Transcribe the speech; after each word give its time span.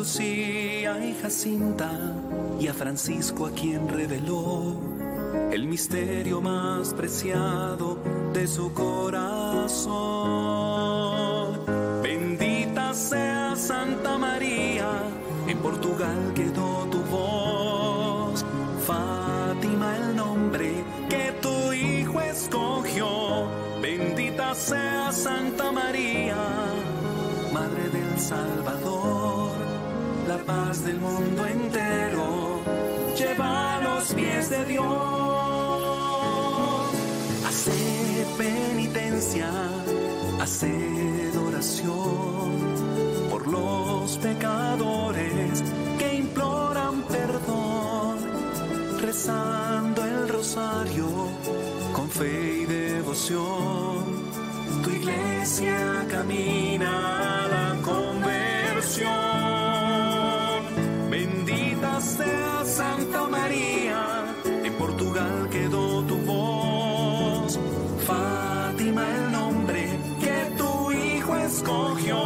Lucía 0.00 0.98
y 1.04 1.12
Jacinta 1.20 1.90
y 2.58 2.68
a 2.68 2.72
Francisco 2.72 3.44
a 3.44 3.50
quien 3.50 3.86
reveló 3.86 4.80
el 5.52 5.66
misterio 5.66 6.40
más 6.40 6.94
preciado 6.94 7.98
de 8.32 8.46
su 8.46 8.72
corazón. 8.72 9.90
Bendita 12.02 12.94
sea 12.94 13.54
Santa 13.54 14.16
María, 14.16 14.88
en 15.46 15.58
Portugal 15.58 16.32
quedó 16.34 16.88
tu 16.90 17.02
voz. 17.02 18.42
Fátima 18.86 19.98
el 19.98 20.16
nombre 20.16 20.82
que 21.10 21.34
tu 21.42 21.74
hijo 21.74 22.22
escogió. 22.22 23.50
Bendita 23.82 24.54
sea 24.54 25.12
Santa 25.12 25.70
María, 25.70 26.38
Madre 27.52 27.90
del 27.90 28.18
Salvador, 28.18 29.49
la 30.30 30.38
paz 30.44 30.84
del 30.84 30.98
mundo 31.00 31.44
entero. 31.44 32.62
Lleva 33.18 33.76
a 33.76 33.80
los 33.80 34.14
pies 34.14 34.48
de 34.48 34.64
Dios. 34.64 34.86
Hace 37.48 38.26
penitencia, 38.38 39.50
hace 40.40 40.72
oración 41.48 42.48
por 43.30 43.42
los 43.48 44.18
pecadores 44.18 45.64
que 45.98 46.14
imploran 46.24 47.02
perdón, 47.16 48.16
rezando 49.00 50.04
el 50.04 50.28
rosario 50.28 51.08
con 51.92 52.08
fe 52.08 52.60
y 52.62 52.64
devoción. 52.66 53.98
Tu 54.84 54.90
iglesia 54.90 56.06
camina 56.08 57.49
Sea 62.20 62.64
Santa 62.66 63.26
María, 63.28 64.34
en 64.44 64.72
Portugal 64.74 65.48
quedó 65.50 66.02
tu 66.02 66.16
voz. 66.18 67.58
Fátima 68.06 69.02
el 69.16 69.32
nombre 69.32 69.82
que 70.20 70.38
tu 70.58 70.92
hijo 70.92 71.36
escogió. 71.36 72.20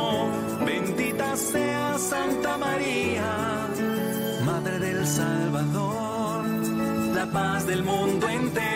Bendita 0.66 1.36
sea 1.36 1.96
Santa 1.98 2.58
María, 2.58 3.68
Madre 4.44 4.78
del 4.80 5.06
Salvador, 5.06 6.44
la 7.14 7.26
paz 7.26 7.66
del 7.66 7.84
mundo 7.84 8.28
entero. 8.28 8.73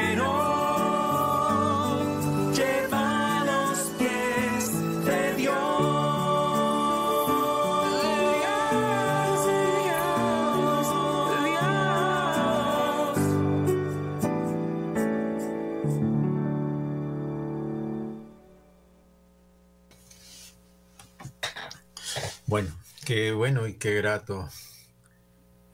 Qué 23.18 23.32
bueno 23.32 23.66
y 23.66 23.74
qué 23.74 23.96
grato 23.96 24.48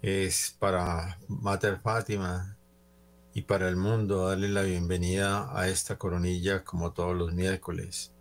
es 0.00 0.56
para 0.58 1.18
Mater 1.28 1.78
Fátima 1.78 2.56
y 3.34 3.42
para 3.42 3.68
el 3.68 3.76
mundo 3.76 4.28
darle 4.28 4.48
la 4.48 4.62
bienvenida 4.62 5.50
a 5.54 5.68
esta 5.68 5.98
coronilla 5.98 6.64
como 6.64 6.94
todos 6.94 7.14
los 7.14 7.34
miércoles 7.34 8.14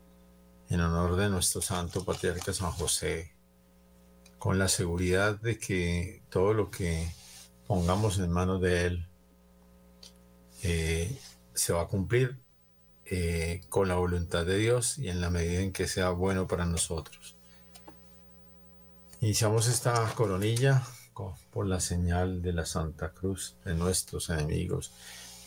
en 0.68 0.82
honor 0.82 1.16
de 1.16 1.30
nuestro 1.30 1.62
santo 1.62 2.04
patriarca 2.04 2.52
San 2.52 2.72
José, 2.72 3.34
con 4.40 4.60
la 4.60 4.68
seguridad 4.68 5.40
de 5.40 5.58
que 5.58 6.22
todo 6.30 6.54
lo 6.54 6.70
que 6.70 7.10
pongamos 7.66 8.20
en 8.20 8.30
manos 8.30 8.60
de 8.60 8.86
él 8.88 9.08
eh, 10.64 11.18
se 11.54 11.72
va 11.72 11.84
a 11.84 11.88
cumplir 11.88 12.40
eh, 13.06 13.62
con 13.70 13.88
la 13.88 13.96
voluntad 13.96 14.46
de 14.46 14.58
Dios 14.58 14.98
y 14.98 15.08
en 15.08 15.22
la 15.22 15.30
medida 15.30 15.62
en 15.62 15.72
que 15.72 15.88
sea 15.88 16.10
bueno 16.10 16.46
para 16.46 16.66
nosotros. 16.66 17.38
Iniciamos 19.24 19.70
esta 19.70 20.14
coronilla 20.16 20.84
por 21.50 21.66
la 21.66 21.80
señal 21.80 22.42
de 22.42 22.52
la 22.52 22.66
Santa 22.66 23.14
Cruz 23.14 23.56
de 23.64 23.74
nuestros 23.74 24.30
enemigos. 24.30 24.92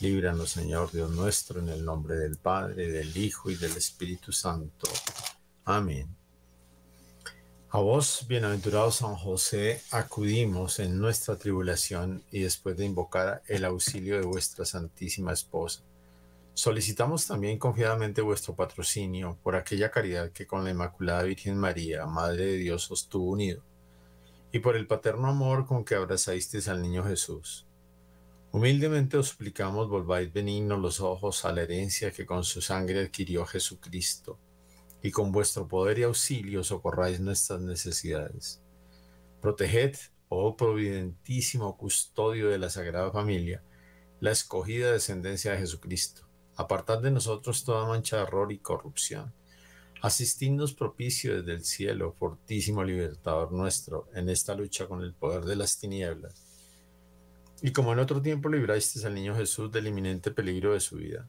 Líbranos, 0.00 0.48
Señor 0.48 0.90
Dios 0.90 1.10
nuestro, 1.10 1.60
en 1.60 1.68
el 1.68 1.84
nombre 1.84 2.16
del 2.16 2.38
Padre, 2.38 2.90
del 2.90 3.14
Hijo 3.14 3.50
y 3.50 3.56
del 3.56 3.76
Espíritu 3.76 4.32
Santo. 4.32 4.88
Amén. 5.66 6.08
A 7.68 7.80
vos, 7.80 8.24
bienaventurado 8.26 8.90
San 8.90 9.14
José, 9.14 9.82
acudimos 9.90 10.78
en 10.78 10.98
nuestra 10.98 11.36
tribulación 11.36 12.24
y 12.30 12.40
después 12.40 12.78
de 12.78 12.86
invocar 12.86 13.42
el 13.46 13.66
auxilio 13.66 14.18
de 14.18 14.24
vuestra 14.24 14.64
Santísima 14.64 15.34
Esposa. 15.34 15.82
Solicitamos 16.56 17.26
también 17.26 17.58
confiadamente 17.58 18.22
vuestro 18.22 18.56
patrocinio 18.56 19.38
por 19.42 19.56
aquella 19.56 19.90
caridad 19.90 20.32
que 20.32 20.46
con 20.46 20.64
la 20.64 20.70
Inmaculada 20.70 21.24
Virgen 21.24 21.58
María, 21.58 22.06
Madre 22.06 22.46
de 22.46 22.56
Dios, 22.56 22.90
os 22.90 23.10
tuvo 23.10 23.32
unido, 23.32 23.62
y 24.52 24.60
por 24.60 24.74
el 24.74 24.86
paterno 24.86 25.28
amor 25.28 25.66
con 25.66 25.84
que 25.84 25.96
abrazasteis 25.96 26.66
al 26.68 26.80
niño 26.80 27.04
Jesús. 27.04 27.66
Humildemente 28.52 29.18
os 29.18 29.28
suplicamos, 29.28 29.90
volváis 29.90 30.32
benignos 30.32 30.80
los 30.80 31.00
ojos 31.00 31.44
a 31.44 31.52
la 31.52 31.60
herencia 31.60 32.10
que 32.10 32.24
con 32.24 32.42
su 32.42 32.62
sangre 32.62 33.00
adquirió 33.00 33.44
Jesucristo, 33.44 34.38
y 35.02 35.10
con 35.10 35.32
vuestro 35.32 35.68
poder 35.68 35.98
y 35.98 36.04
auxilio 36.04 36.64
socorráis 36.64 37.20
nuestras 37.20 37.60
necesidades. 37.60 38.62
Proteged, 39.42 39.94
oh 40.30 40.56
providentísimo 40.56 41.76
custodio 41.76 42.48
de 42.48 42.56
la 42.56 42.70
Sagrada 42.70 43.12
Familia, 43.12 43.62
la 44.20 44.30
escogida 44.30 44.90
descendencia 44.90 45.52
de 45.52 45.58
Jesucristo. 45.58 46.25
Apartad 46.56 47.00
de 47.00 47.10
nosotros 47.10 47.64
toda 47.64 47.86
mancha 47.86 48.16
de 48.16 48.22
error 48.22 48.50
y 48.50 48.58
corrupción. 48.58 49.32
Asistidnos 50.00 50.72
propicio 50.72 51.36
desde 51.36 51.52
el 51.52 51.64
cielo, 51.64 52.12
fortísimo 52.12 52.82
libertador 52.82 53.52
nuestro, 53.52 54.08
en 54.14 54.28
esta 54.28 54.54
lucha 54.54 54.86
con 54.86 55.02
el 55.02 55.12
poder 55.12 55.44
de 55.44 55.56
las 55.56 55.78
tinieblas. 55.78 56.46
Y 57.62 57.72
como 57.72 57.92
en 57.92 57.98
otro 57.98 58.20
tiempo 58.20 58.48
librasteis 58.48 59.04
al 59.04 59.14
niño 59.14 59.34
Jesús 59.34 59.72
del 59.72 59.86
inminente 59.86 60.30
peligro 60.30 60.74
de 60.74 60.80
su 60.80 60.96
vida, 60.96 61.28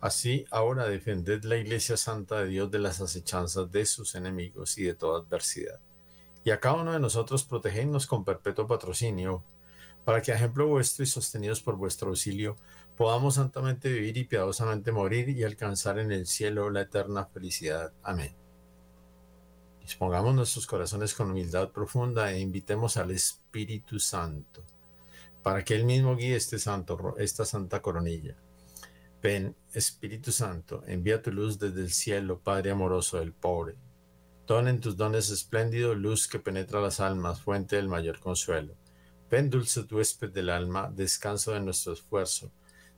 así 0.00 0.44
ahora 0.50 0.86
defended 0.86 1.44
la 1.44 1.56
Iglesia 1.56 1.96
Santa 1.96 2.40
de 2.40 2.48
Dios 2.48 2.70
de 2.70 2.78
las 2.78 3.00
acechanzas 3.00 3.70
de 3.72 3.86
sus 3.86 4.14
enemigos 4.14 4.76
y 4.78 4.84
de 4.84 4.94
toda 4.94 5.20
adversidad. 5.20 5.80
Y 6.44 6.50
a 6.50 6.60
cada 6.60 6.76
uno 6.76 6.92
de 6.92 7.00
nosotros 7.00 7.44
protegednos 7.44 8.06
con 8.06 8.24
perpetuo 8.24 8.66
patrocinio, 8.66 9.42
para 10.04 10.22
que 10.22 10.30
a 10.30 10.36
ejemplo 10.36 10.68
vuestro 10.68 11.02
y 11.02 11.06
sostenidos 11.08 11.60
por 11.60 11.76
vuestro 11.76 12.10
auxilio, 12.10 12.56
podamos 12.96 13.34
santamente 13.34 13.92
vivir 13.92 14.16
y 14.16 14.24
piadosamente 14.24 14.90
morir 14.92 15.28
y 15.28 15.44
alcanzar 15.44 15.98
en 15.98 16.12
el 16.12 16.26
cielo 16.26 16.70
la 16.70 16.82
eterna 16.82 17.26
felicidad. 17.26 17.92
Amén. 18.02 18.34
Dispongamos 19.80 20.34
nuestros 20.34 20.66
corazones 20.66 21.14
con 21.14 21.30
humildad 21.30 21.70
profunda 21.70 22.32
e 22.32 22.40
invitemos 22.40 22.96
al 22.96 23.10
Espíritu 23.10 24.00
Santo 24.00 24.64
para 25.46 25.62
que 25.62 25.76
Él 25.76 25.84
mismo 25.84 26.16
guíe 26.16 26.34
este 26.34 26.56
esta 27.18 27.44
santa 27.44 27.80
coronilla. 27.80 28.34
Ven, 29.22 29.54
Espíritu 29.72 30.32
Santo, 30.32 30.82
envía 30.88 31.22
tu 31.22 31.30
luz 31.30 31.58
desde 31.60 31.82
el 31.82 31.92
cielo, 31.92 32.40
Padre 32.40 32.72
amoroso 32.72 33.18
del 33.18 33.32
pobre. 33.32 33.76
Don 34.46 34.66
en 34.66 34.80
tus 34.80 34.96
dones 34.96 35.30
espléndido, 35.30 35.94
luz 35.94 36.26
que 36.26 36.40
penetra 36.40 36.80
las 36.80 36.98
almas, 36.98 37.42
fuente 37.42 37.76
del 37.76 37.86
mayor 37.86 38.18
consuelo. 38.18 38.74
Ven, 39.30 39.48
dulce 39.48 39.82
huésped 39.82 40.30
del 40.30 40.50
alma, 40.50 40.90
descanso 40.92 41.52
de 41.52 41.60
nuestro 41.60 41.92
esfuerzo, 41.92 42.50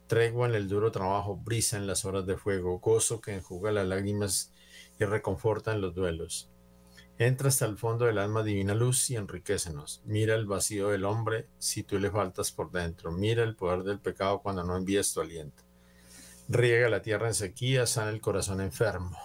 tregua 0.08 0.48
en 0.48 0.54
el 0.54 0.69
duro 0.69 0.91
trabajo, 0.91 1.36
brisa 1.36 1.76
en 1.76 1.86
las 1.86 2.04
horas 2.04 2.26
de 2.26 2.36
fuego, 2.36 2.80
gozo 2.80 3.20
que 3.20 3.34
enjuga 3.34 3.70
las 3.70 3.86
lágrimas 3.86 4.52
y 4.98 5.04
reconforta 5.04 5.72
en 5.72 5.80
los 5.80 5.94
duelos. 5.94 6.50
Entra 7.19 7.48
hasta 7.48 7.66
el 7.66 7.76
fondo 7.76 8.06
del 8.06 8.19
alma 8.19 8.42
divina 8.42 8.74
luz 8.74 9.10
y 9.10 9.16
enriquecenos. 9.16 10.02
Mira 10.04 10.34
el 10.34 10.46
vacío 10.46 10.88
del 10.88 11.05
hombre 11.05 11.49
si 11.58 11.82
tú 11.82 11.99
le 11.99 12.10
faltas 12.10 12.52
por 12.52 12.70
dentro. 12.70 13.12
Mira 13.12 13.43
el 13.43 13.56
poder 13.56 13.82
del 13.82 14.00
pecado 14.00 14.40
cuando 14.40 14.64
no 14.64 14.76
envías 14.76 15.12
tu 15.12 15.20
aliento. 15.20 15.64
Riega 16.49 16.88
la 16.88 17.02
tierra 17.02 17.28
en 17.28 17.34
sequía, 17.34 17.87
sana 17.87 18.10
el 18.10 18.20
corazón 18.20 18.60
enfermo. 18.60 19.19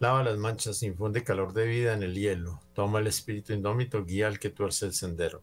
Lava 0.00 0.24
las 0.24 0.38
manchas, 0.38 0.82
infunde 0.82 1.22
calor 1.22 1.52
de 1.52 1.66
vida 1.66 1.92
en 1.92 2.02
el 2.02 2.14
hielo. 2.14 2.60
Toma 2.72 2.98
el 2.98 3.06
espíritu 3.06 3.52
indómito, 3.52 4.04
guía 4.04 4.26
al 4.26 4.38
que 4.38 4.50
tuerce 4.50 4.86
el 4.86 4.94
sendero. 4.94 5.40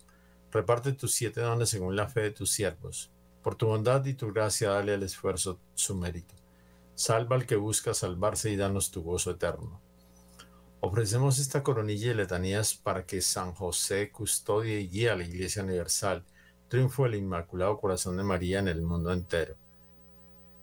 Reparte 0.52 0.94
tus 0.94 1.14
siete 1.14 1.42
dones 1.42 1.70
según 1.70 1.96
la 1.96 2.10
fe 2.10 2.22
de 2.22 2.32
tus 2.32 2.52
siervos. 2.52 3.12
Por 3.44 3.56
tu 3.56 3.68
bondad 3.68 4.06
y 4.06 4.14
tu 4.14 4.32
gracia, 4.32 4.70
dale 4.70 4.94
al 4.94 5.04
esfuerzo 5.04 5.60
su 5.74 5.96
mérito. 5.96 6.36
Salva 6.94 7.36
al 7.36 7.46
que 7.46 7.56
busca 7.56 7.94
salvarse 7.94 8.52
y 8.52 8.56
danos 8.56 8.92
tu 8.92 9.02
gozo 9.02 9.32
eterno. 9.32 9.82
Ofrecemos 10.80 11.40
esta 11.40 11.64
coronilla 11.64 12.12
y 12.12 12.14
letanías 12.16 12.76
para 12.76 13.06
que 13.06 13.22
San 13.22 13.54
José 13.54 14.12
custodie 14.12 14.82
y 14.82 14.90
guíe 14.90 15.10
a 15.10 15.16
la 15.16 15.24
Iglesia 15.24 15.64
Universal, 15.64 16.24
triunfo 16.68 17.04
del 17.04 17.16
Inmaculado 17.16 17.80
Corazón 17.80 18.18
de 18.18 18.24
María 18.24 18.60
en 18.60 18.68
el 18.68 18.82
mundo 18.82 19.12
entero. 19.12 19.56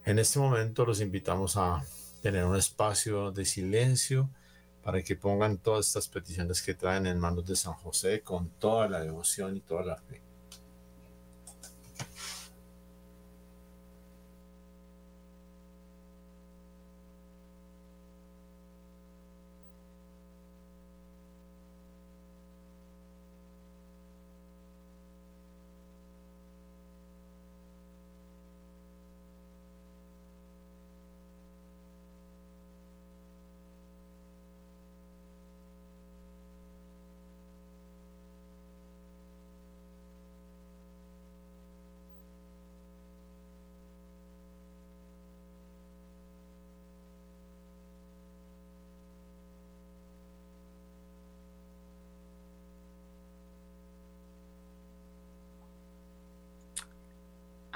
En 0.04 0.18
este 0.18 0.38
momento 0.38 0.84
los 0.84 1.00
invitamos 1.00 1.56
a 1.56 1.84
tener 2.22 2.44
un 2.44 2.56
espacio 2.56 3.30
de 3.30 3.44
silencio 3.44 4.30
para 4.82 5.02
que 5.02 5.16
pongan 5.16 5.58
todas 5.58 5.86
estas 5.88 6.08
peticiones 6.08 6.62
que 6.62 6.74
traen 6.74 7.06
en 7.06 7.18
manos 7.18 7.44
de 7.46 7.56
San 7.56 7.74
José 7.74 8.22
con 8.22 8.48
toda 8.50 8.88
la 8.88 9.00
devoción 9.00 9.56
y 9.56 9.60
toda 9.60 9.84
la 9.84 9.96
fe. 9.96 10.27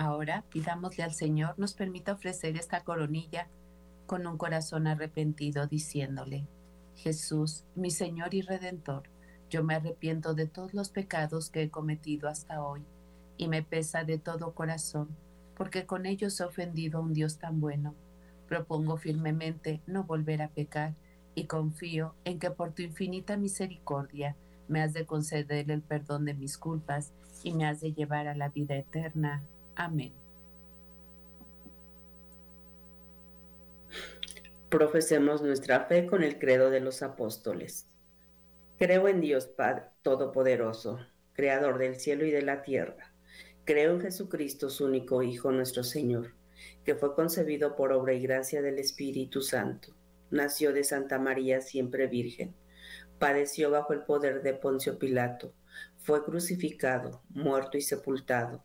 Ahora 0.03 0.45
pidámosle 0.51 1.05
al 1.05 1.15
Señor 1.15 1.57
nos 1.61 1.75
permita 1.75 2.15
ofrecer 2.15 2.57
esta 2.57 2.83
coronilla 2.83 3.47
con 4.05 4.27
un 4.27 4.37
corazón 4.37 4.89
arrepentido, 4.89 5.69
diciéndole, 5.69 6.49
Jesús, 6.97 7.67
mi 7.77 7.93
Señor 7.93 8.35
y 8.35 8.43
Redentor, 8.43 9.05
yo 9.49 9.63
me 9.63 9.77
arrepiento 9.77 10.35
de 10.35 10.49
todos 10.49 10.75
los 10.75 10.91
pecados 10.91 11.51
que 11.51 11.63
he 11.63 11.71
cometido 11.71 12.29
hasta 12.29 12.65
hoy, 12.65 12.85
y 13.37 13.47
me 13.47 13.63
pesa 13.63 14.03
de 14.03 14.19
todo 14.19 14.55
corazón, 14.55 15.17
porque 15.55 15.87
con 15.87 16.05
ellos 16.05 16.41
he 16.41 16.45
ofendido 16.47 16.99
a 16.99 17.03
un 17.03 17.13
Dios 17.13 17.39
tan 17.39 17.61
bueno. 17.61 17.95
Propongo 18.49 18.97
firmemente 18.97 19.83
no 19.87 20.03
volver 20.03 20.43
a 20.43 20.49
pecar, 20.49 20.97
y 21.37 21.47
confío 21.47 22.17
en 22.25 22.41
que 22.41 22.51
por 22.51 22.73
tu 22.73 22.83
infinita 22.83 23.37
misericordia 23.37 24.35
me 24.67 24.83
has 24.83 24.95
de 24.95 25.07
conceder 25.07 25.71
el 25.71 25.81
perdón 25.81 26.25
de 26.25 26.35
mis 26.35 26.59
culpas 26.59 27.13
y 27.45 27.53
me 27.53 27.67
has 27.67 27.81
de 27.81 27.93
llevar 27.93 28.27
a 28.27 28.35
la 28.35 28.49
vida 28.49 28.75
eterna. 28.75 29.45
Amén. 29.75 30.13
Profesemos 34.69 35.43
nuestra 35.43 35.85
fe 35.87 36.07
con 36.07 36.23
el 36.23 36.39
credo 36.39 36.71
de 36.71 36.81
los 36.81 37.03
apóstoles. 37.03 37.87
Creo 38.79 39.09
en 39.09 39.21
Dios 39.21 39.47
Padre 39.47 39.85
Todopoderoso, 40.03 40.99
Creador 41.35 41.79
del 41.79 41.97
cielo 41.97 42.27
y 42.27 42.31
de 42.31 42.43
la 42.43 42.63
tierra. 42.63 43.15
Creo 43.65 43.93
en 43.93 44.01
Jesucristo, 44.01 44.69
su 44.71 44.87
único 44.87 45.23
Hijo, 45.23 45.53
nuestro 45.53 45.85
Señor, 45.85 46.35
que 46.85 46.95
fue 46.95 47.15
concebido 47.15 47.77
por 47.77 47.93
obra 47.93 48.13
y 48.13 48.21
gracia 48.21 48.61
del 48.61 48.79
Espíritu 48.79 49.41
Santo. 49.41 49.95
Nació 50.31 50.73
de 50.73 50.85
Santa 50.85 51.19
María, 51.19 51.61
siempre 51.61 52.07
Virgen. 52.07 52.55
Padeció 53.19 53.71
bajo 53.71 53.93
el 53.93 54.03
poder 54.03 54.43
de 54.43 54.55
Poncio 54.55 54.99
Pilato. 54.99 55.55
Fue 55.99 56.25
crucificado, 56.25 57.23
muerto 57.31 57.79
y 57.79 57.83
sepultado 57.83 58.65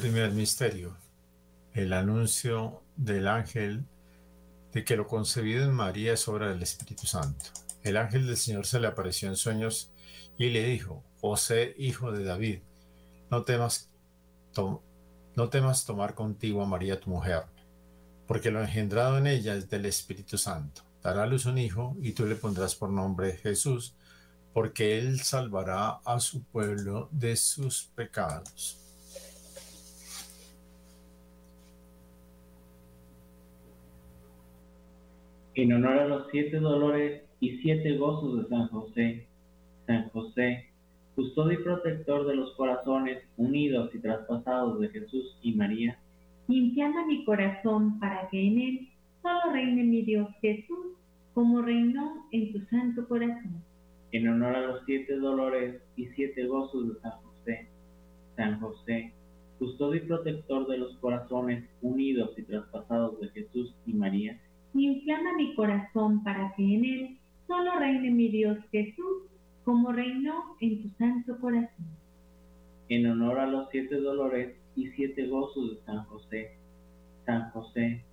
Primer 0.00 0.30
misterio. 0.30 0.96
El 1.72 1.92
anuncio 1.92 2.84
del 2.96 3.26
ángel 3.26 3.84
de 4.72 4.84
que 4.84 4.96
lo 4.96 5.08
concebido 5.08 5.64
en 5.64 5.72
María 5.72 6.12
es 6.12 6.28
obra 6.28 6.48
del 6.50 6.62
Espíritu 6.62 7.08
Santo. 7.08 7.46
El 7.82 7.96
ángel 7.96 8.28
del 8.28 8.36
Señor 8.36 8.64
se 8.64 8.78
le 8.78 8.86
apareció 8.86 9.28
en 9.28 9.34
sueños 9.34 9.90
y 10.36 10.50
le 10.50 10.62
dijo, 10.62 11.02
José, 11.20 11.74
hijo 11.78 12.12
de 12.12 12.22
David, 12.22 12.60
no 13.28 13.42
temas, 13.42 13.90
no 15.34 15.48
temas 15.48 15.84
tomar 15.84 16.14
contigo 16.14 16.62
a 16.62 16.66
María 16.66 17.00
tu 17.00 17.10
mujer, 17.10 17.46
porque 18.28 18.52
lo 18.52 18.60
engendrado 18.60 19.18
en 19.18 19.26
ella 19.26 19.56
es 19.56 19.68
del 19.68 19.84
Espíritu 19.86 20.38
Santo. 20.38 20.82
Dará 21.02 21.24
a 21.24 21.26
luz 21.26 21.44
un 21.44 21.58
hijo 21.58 21.96
y 22.00 22.12
tú 22.12 22.24
le 22.24 22.36
pondrás 22.36 22.76
por 22.76 22.90
nombre 22.90 23.36
Jesús, 23.36 23.96
porque 24.54 24.96
él 24.96 25.22
salvará 25.22 25.98
a 26.04 26.20
su 26.20 26.44
pueblo 26.44 27.08
de 27.10 27.34
sus 27.34 27.90
pecados. 27.96 28.87
En 35.62 35.72
honor 35.72 35.98
a 35.98 36.06
los 36.06 36.28
siete 36.30 36.60
dolores 36.60 37.24
y 37.40 37.58
siete 37.58 37.96
gozos 37.96 38.38
de 38.38 38.48
San 38.48 38.68
José. 38.68 39.26
San 39.86 40.08
José, 40.10 40.66
custodio 41.16 41.58
y 41.58 41.64
protector 41.64 42.28
de 42.28 42.36
los 42.36 42.52
corazones 42.54 43.24
unidos 43.36 43.90
y 43.92 43.98
traspasados 43.98 44.78
de 44.78 44.88
Jesús 44.90 45.36
y 45.42 45.54
María, 45.54 45.98
limpiando 46.46 47.04
mi 47.06 47.24
corazón 47.24 47.98
para 47.98 48.28
que 48.28 48.40
en 48.40 48.58
él 48.60 48.88
solo 49.20 49.52
reine 49.52 49.82
mi 49.82 50.02
Dios 50.02 50.28
Jesús, 50.40 50.96
como 51.34 51.60
reinó 51.60 52.28
en 52.30 52.52
tu 52.52 52.60
santo 52.66 53.08
corazón. 53.08 53.60
En 54.12 54.28
honor 54.28 54.54
a 54.54 54.60
los 54.60 54.82
siete 54.86 55.16
dolores 55.16 55.82
y 55.96 56.06
siete 56.14 56.46
gozos 56.46 56.94
de 56.94 57.00
San 57.00 57.12
José. 57.22 57.68
San 58.36 58.60
José, 58.60 59.12
custodio 59.58 60.04
y 60.04 60.06
protector 60.06 60.68
de 60.68 60.78
los 60.78 60.96
corazones 60.98 61.68
unidos 61.82 62.30
y 62.36 62.44
traspasados 62.44 63.18
de 63.18 63.28
Jesús 63.30 63.74
y 63.86 63.94
María, 63.94 64.38
inflama 64.74 65.36
mi 65.36 65.54
corazón 65.54 66.22
para 66.22 66.54
que 66.56 66.62
en 66.62 66.84
él 66.84 67.18
solo 67.46 67.78
reine 67.78 68.10
mi 68.10 68.28
Dios 68.28 68.58
Jesús, 68.70 69.24
como 69.64 69.92
reinó 69.92 70.56
en 70.60 70.82
tu 70.82 70.88
santo 70.96 71.38
corazón. 71.40 71.86
En 72.88 73.06
honor 73.06 73.38
a 73.38 73.46
los 73.46 73.68
siete 73.70 73.96
dolores 73.96 74.56
y 74.76 74.88
siete 74.88 75.26
gozos 75.26 75.70
de 75.70 75.84
San 75.84 76.04
José, 76.04 76.52
San 77.26 77.50
José, 77.50 78.04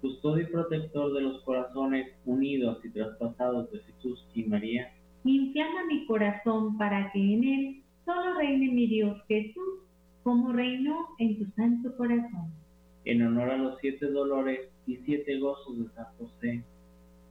custodio 0.00 0.44
y 0.44 0.50
protector 0.50 1.12
de 1.12 1.20
los 1.20 1.42
corazones 1.42 2.12
unidos 2.24 2.84
y 2.84 2.90
traspasados 2.90 3.70
de 3.70 3.78
Jesús 3.80 4.26
y 4.34 4.44
María, 4.44 4.92
inflama 5.24 5.86
mi 5.86 6.06
corazón 6.06 6.76
para 6.76 7.10
que 7.12 7.18
en 7.18 7.44
él 7.44 7.82
solo 8.04 8.34
reine 8.34 8.72
mi 8.72 8.86
Dios 8.86 9.20
Jesús, 9.28 9.80
como 10.22 10.52
reinó 10.52 11.08
en 11.18 11.38
tu 11.38 11.44
santo 11.52 11.96
corazón. 11.96 12.52
En 13.04 13.22
honor 13.22 13.50
a 13.50 13.56
los 13.56 13.78
siete 13.80 14.06
dolores 14.06 14.73
y 14.86 14.96
siete 14.98 15.38
gozos 15.38 15.78
de 15.78 15.88
San 15.94 16.06
José. 16.18 16.64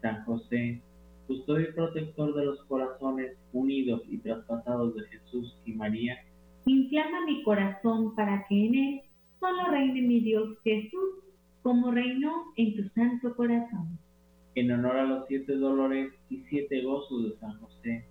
San 0.02 0.26
José, 0.26 0.82
custodio 1.28 1.70
y 1.70 1.74
protector 1.74 2.36
de 2.36 2.46
los 2.46 2.64
corazones 2.66 3.38
unidos 3.54 4.02
y 4.10 4.18
traspasados 4.18 4.96
de 4.96 5.04
Jesús 5.08 5.56
y 5.66 5.74
María, 5.74 6.18
inflama 6.66 7.26
mi 7.26 7.44
corazón 7.44 8.16
para 8.16 8.46
que 8.48 8.66
en 8.66 8.76
él 8.76 9.02
solo 9.40 9.72
reine 9.72 10.02
mi 10.02 10.20
Dios 10.20 10.58
Jesús, 10.64 11.20
como 11.62 11.92
reinó 11.92 12.32
en 12.58 12.76
tu 12.76 12.90
santo 12.90 13.36
corazón. 13.36 13.98
En 14.56 14.72
honor 14.72 14.98
a 14.98 15.06
los 15.06 15.28
siete 15.28 15.56
dolores 15.56 16.14
y 16.30 16.44
siete 16.50 16.82
gozos 16.82 17.24
de 17.24 17.38
San 17.38 17.60
José. 17.60 18.06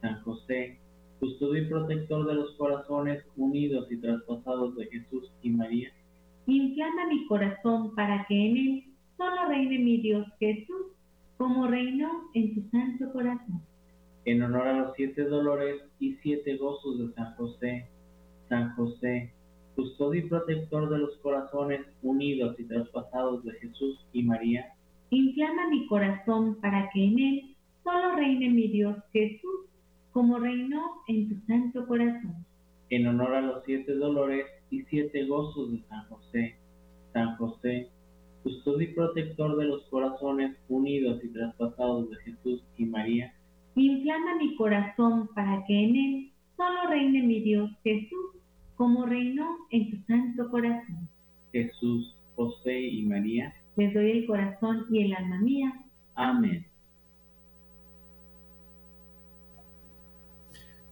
San 0.00 0.20
José, 0.22 0.78
custodio 1.20 1.62
y 1.62 1.66
protector 1.66 2.26
de 2.26 2.34
los 2.34 2.52
corazones 2.56 3.22
unidos 3.36 3.86
y 3.90 3.96
traspasados 3.98 4.76
de 4.76 4.86
Jesús 4.86 5.30
y 5.42 5.50
María, 5.50 5.92
inflama 6.56 7.06
mi 7.06 7.26
corazón 7.26 7.94
para 7.94 8.26
que 8.26 8.34
en 8.34 8.56
él 8.56 8.84
solo 9.16 9.48
reine 9.48 9.78
mi 9.78 10.00
Dios 10.00 10.26
Jesús, 10.38 10.86
como 11.36 11.66
reinó 11.66 12.30
en 12.34 12.54
tu 12.54 12.68
santo 12.70 13.12
corazón. 13.12 13.62
En 14.24 14.42
honor 14.42 14.68
a 14.68 14.78
los 14.78 14.96
siete 14.96 15.24
dolores 15.24 15.82
y 15.98 16.14
siete 16.22 16.56
gozos 16.56 16.98
de 16.98 17.14
San 17.14 17.34
José, 17.36 17.86
San 18.48 18.74
José, 18.74 19.32
custodio 19.74 20.24
y 20.24 20.28
protector 20.28 20.90
de 20.90 20.98
los 20.98 21.16
corazones 21.18 21.80
unidos 22.02 22.58
y 22.58 22.64
traspasados 22.64 23.44
de 23.44 23.52
Jesús 23.52 24.06
y 24.12 24.22
María, 24.22 24.74
inflama 25.10 25.68
mi 25.68 25.86
corazón 25.86 26.56
para 26.60 26.90
que 26.90 27.04
en 27.04 27.18
él 27.18 27.56
solo 27.82 28.16
reine 28.16 28.50
mi 28.50 28.68
Dios 28.68 28.96
Jesús, 29.12 29.66
como 30.12 30.38
reinó 30.38 30.82
en 31.08 31.28
tu 31.28 31.46
santo 31.46 31.86
corazón 31.86 32.44
en 32.90 33.06
honor 33.06 33.34
a 33.34 33.40
los 33.40 33.64
siete 33.64 33.94
dolores 33.94 34.46
y 34.70 34.82
siete 34.84 35.26
gozos 35.26 35.72
de 35.72 35.82
San 35.88 36.04
José. 36.08 36.56
San 37.12 37.36
José, 37.36 37.88
custodio 38.42 38.88
y 38.88 38.94
protector 38.94 39.56
de 39.56 39.64
los 39.66 39.82
corazones 39.84 40.56
unidos 40.68 41.20
y 41.24 41.28
traspasados 41.28 42.10
de 42.10 42.16
Jesús 42.18 42.62
y 42.76 42.84
María. 42.84 43.34
Inflama 43.74 44.36
mi 44.36 44.56
corazón 44.56 45.28
para 45.34 45.64
que 45.66 45.84
en 45.84 45.96
él 45.96 46.32
solo 46.56 46.88
reine 46.88 47.22
mi 47.22 47.40
Dios 47.40 47.70
Jesús, 47.82 48.36
como 48.76 49.06
reinó 49.06 49.46
en 49.70 49.90
tu 49.90 49.96
santo 50.06 50.50
corazón. 50.50 51.08
Jesús, 51.52 52.16
José 52.36 52.80
y 52.80 53.02
María. 53.02 53.54
Les 53.76 53.92
doy 53.92 54.10
el 54.10 54.26
corazón 54.26 54.86
y 54.90 55.04
el 55.04 55.14
alma 55.14 55.38
mía. 55.40 55.84
Amén. 56.14 56.66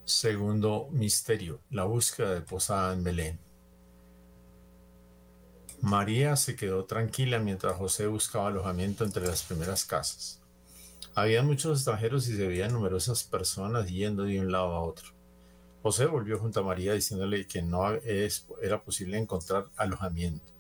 Segundo 0.05 0.89
misterio, 0.91 1.61
la 1.71 1.85
búsqueda 1.85 2.35
de 2.35 2.41
posada 2.41 2.95
en 2.95 3.05
Belén. 3.05 3.48
María 5.81 6.35
se 6.35 6.57
quedó 6.57 6.85
tranquila 6.87 7.39
mientras 7.39 7.77
José 7.77 8.09
buscaba 8.09 8.49
alojamiento 8.49 9.05
entre 9.05 9.27
las 9.27 9.45
primeras 9.45 9.85
casas. 9.85 10.43
Había 11.15 11.43
muchos 11.43 11.79
extranjeros 11.79 12.27
y 12.29 12.37
se 12.37 12.49
veían 12.49 12.73
numerosas 12.73 13.23
personas 13.23 13.89
yendo 13.89 14.25
de 14.25 14.41
un 14.41 14.51
lado 14.51 14.75
a 14.75 14.83
otro. 14.83 15.09
José 15.83 16.07
volvió 16.07 16.39
junto 16.39 16.61
a 16.61 16.65
María 16.65 16.95
diciéndole 16.95 17.47
que 17.47 17.63
no 17.63 17.93
era 18.61 18.83
posible 18.83 19.19
encontrar 19.19 19.67
alojamiento. 19.77 20.53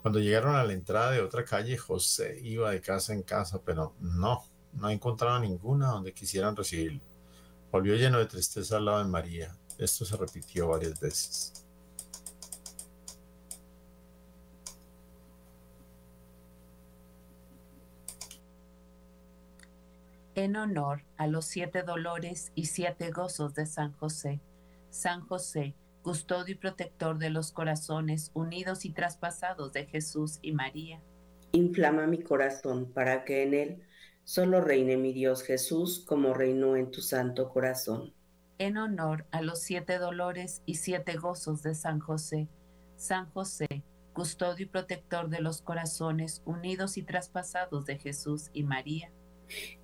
Cuando 0.00 0.18
llegaron 0.18 0.56
a 0.56 0.64
la 0.64 0.72
entrada 0.72 1.10
de 1.10 1.20
otra 1.20 1.44
calle, 1.44 1.76
José 1.76 2.40
iba 2.42 2.70
de 2.70 2.80
casa 2.80 3.12
en 3.12 3.22
casa, 3.22 3.60
pero 3.62 3.94
no, 4.00 4.42
no 4.72 4.88
encontraba 4.88 5.38
ninguna 5.38 5.88
donde 5.88 6.14
quisieran 6.14 6.56
recibirlo. 6.56 7.02
Volvió 7.70 7.94
lleno 7.94 8.18
de 8.18 8.26
tristeza 8.26 8.78
al 8.78 8.86
lado 8.86 8.98
de 9.04 9.10
María. 9.10 9.54
Esto 9.76 10.06
se 10.06 10.16
repitió 10.16 10.68
varias 10.68 10.98
veces. 10.98 11.66
En 20.40 20.56
honor 20.56 21.02
a 21.18 21.26
los 21.26 21.44
siete 21.44 21.82
dolores 21.82 22.50
y 22.54 22.64
siete 22.64 23.10
gozos 23.10 23.52
de 23.52 23.66
San 23.66 23.92
José. 23.92 24.40
San 24.88 25.20
José, 25.20 25.74
custodio 26.00 26.54
y 26.54 26.56
protector 26.56 27.18
de 27.18 27.28
los 27.28 27.52
corazones 27.52 28.30
unidos 28.32 28.86
y 28.86 28.94
traspasados 28.94 29.74
de 29.74 29.84
Jesús 29.84 30.38
y 30.40 30.52
María. 30.52 31.02
Inflama 31.52 32.06
mi 32.06 32.22
corazón 32.22 32.90
para 32.90 33.26
que 33.26 33.42
en 33.42 33.52
él 33.52 33.82
Solo 34.24 34.62
reine 34.62 34.96
mi 34.96 35.12
Dios 35.12 35.42
Jesús 35.42 36.02
como 36.08 36.32
reinó 36.32 36.74
en 36.74 36.90
tu 36.90 37.02
santo 37.02 37.50
corazón. 37.50 38.14
En 38.56 38.78
honor 38.78 39.26
a 39.32 39.42
los 39.42 39.60
siete 39.60 39.98
dolores 39.98 40.62
y 40.64 40.76
siete 40.76 41.18
gozos 41.18 41.62
de 41.62 41.74
San 41.74 42.00
José, 42.00 42.48
San 42.96 43.30
José, 43.32 43.84
custodio 44.14 44.64
y 44.64 44.68
protector 44.70 45.28
de 45.28 45.42
los 45.42 45.60
corazones 45.60 46.40
unidos 46.46 46.96
y 46.96 47.02
traspasados 47.02 47.84
de 47.84 47.98
Jesús 47.98 48.48
y 48.54 48.62
María. 48.62 49.12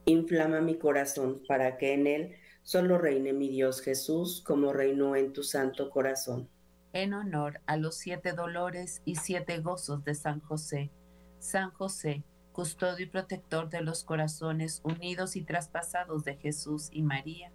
Inflama 0.05 0.61
mi 0.61 0.79
corazón 0.79 1.43
para 1.47 1.77
que 1.79 1.95
en 1.95 2.07
él 2.07 2.37
solo 2.63 2.99
reine 2.99 3.33
mi 3.33 3.49
Dios 3.49 3.81
Jesús 3.81 4.43
como 4.45 4.73
reinó 4.73 5.17
en 5.17 5.33
tu 5.33 5.43
santo 5.43 5.91
corazón. 5.91 6.49
En 6.93 7.13
honor 7.13 7.61
a 7.67 7.77
los 7.77 7.97
siete 7.97 8.33
dolores 8.33 9.03
y 9.05 9.17
siete 9.17 9.59
gozos 9.59 10.05
de 10.05 10.15
San 10.15 10.41
José, 10.41 10.91
San 11.39 11.71
José, 11.71 12.25
custodio 12.53 13.05
y 13.05 13.09
protector 13.09 13.69
de 13.69 13.83
los 13.83 14.03
corazones 14.03 14.81
unidos 14.83 15.37
y 15.37 15.43
traspasados 15.43 16.25
de 16.25 16.37
Jesús 16.37 16.89
y 16.91 17.03
María. 17.03 17.53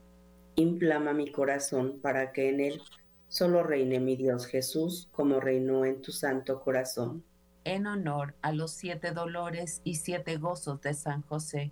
Inflama 0.56 1.14
mi 1.14 1.32
corazón 1.32 2.00
para 2.02 2.32
que 2.32 2.50
en 2.50 2.60
él 2.60 2.82
solo 3.28 3.64
reine 3.64 4.00
mi 4.00 4.16
Dios 4.16 4.46
Jesús 4.46 5.10
como 5.12 5.40
reinó 5.40 5.86
en 5.86 6.02
tu 6.02 6.12
santo 6.12 6.62
corazón. 6.62 7.24
En 7.64 7.88
honor 7.88 8.36
a 8.42 8.52
los 8.52 8.72
siete 8.72 9.12
dolores 9.12 9.82
y 9.84 9.96
siete 9.96 10.38
gozos 10.38 10.82
de 10.82 10.94
San 10.94 11.22
José, 11.22 11.72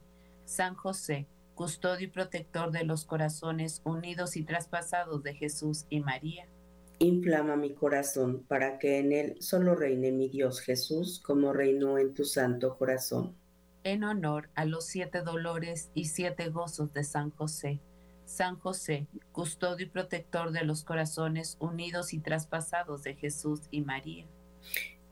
San 0.49 0.73
José, 0.73 1.27
custodio 1.53 2.07
y 2.07 2.09
protector 2.09 2.71
de 2.71 2.83
los 2.83 3.05
corazones 3.05 3.83
unidos 3.85 4.35
y 4.35 4.43
traspasados 4.43 5.21
de 5.21 5.35
Jesús 5.35 5.85
y 5.91 5.99
María 5.99 6.49
Inflama 6.97 7.55
mi 7.55 7.75
corazón 7.75 8.43
para 8.47 8.79
que 8.79 8.97
en 8.97 9.11
él 9.11 9.35
solo 9.41 9.75
reine 9.75 10.11
mi 10.11 10.27
Dios 10.27 10.59
Jesús 10.61 11.21
como 11.23 11.53
reinó 11.53 11.99
en 11.99 12.15
tu 12.15 12.25
santo 12.25 12.79
corazón. 12.79 13.35
En 13.83 14.03
honor 14.03 14.49
a 14.55 14.65
los 14.65 14.87
siete 14.87 15.21
dolores 15.21 15.91
y 15.93 16.05
siete 16.05 16.49
gozos 16.49 16.93
de 16.93 17.03
San 17.03 17.29
José. 17.29 17.79
San 18.25 18.57
José, 18.57 19.05
custodio 19.31 19.85
y 19.85 19.89
protector 19.89 20.51
de 20.51 20.63
los 20.63 20.83
corazones 20.83 21.57
unidos 21.59 22.11
y 22.11 22.19
traspasados 22.21 23.03
de 23.03 23.13
Jesús 23.13 23.61
y 23.69 23.81
María. 23.81 24.25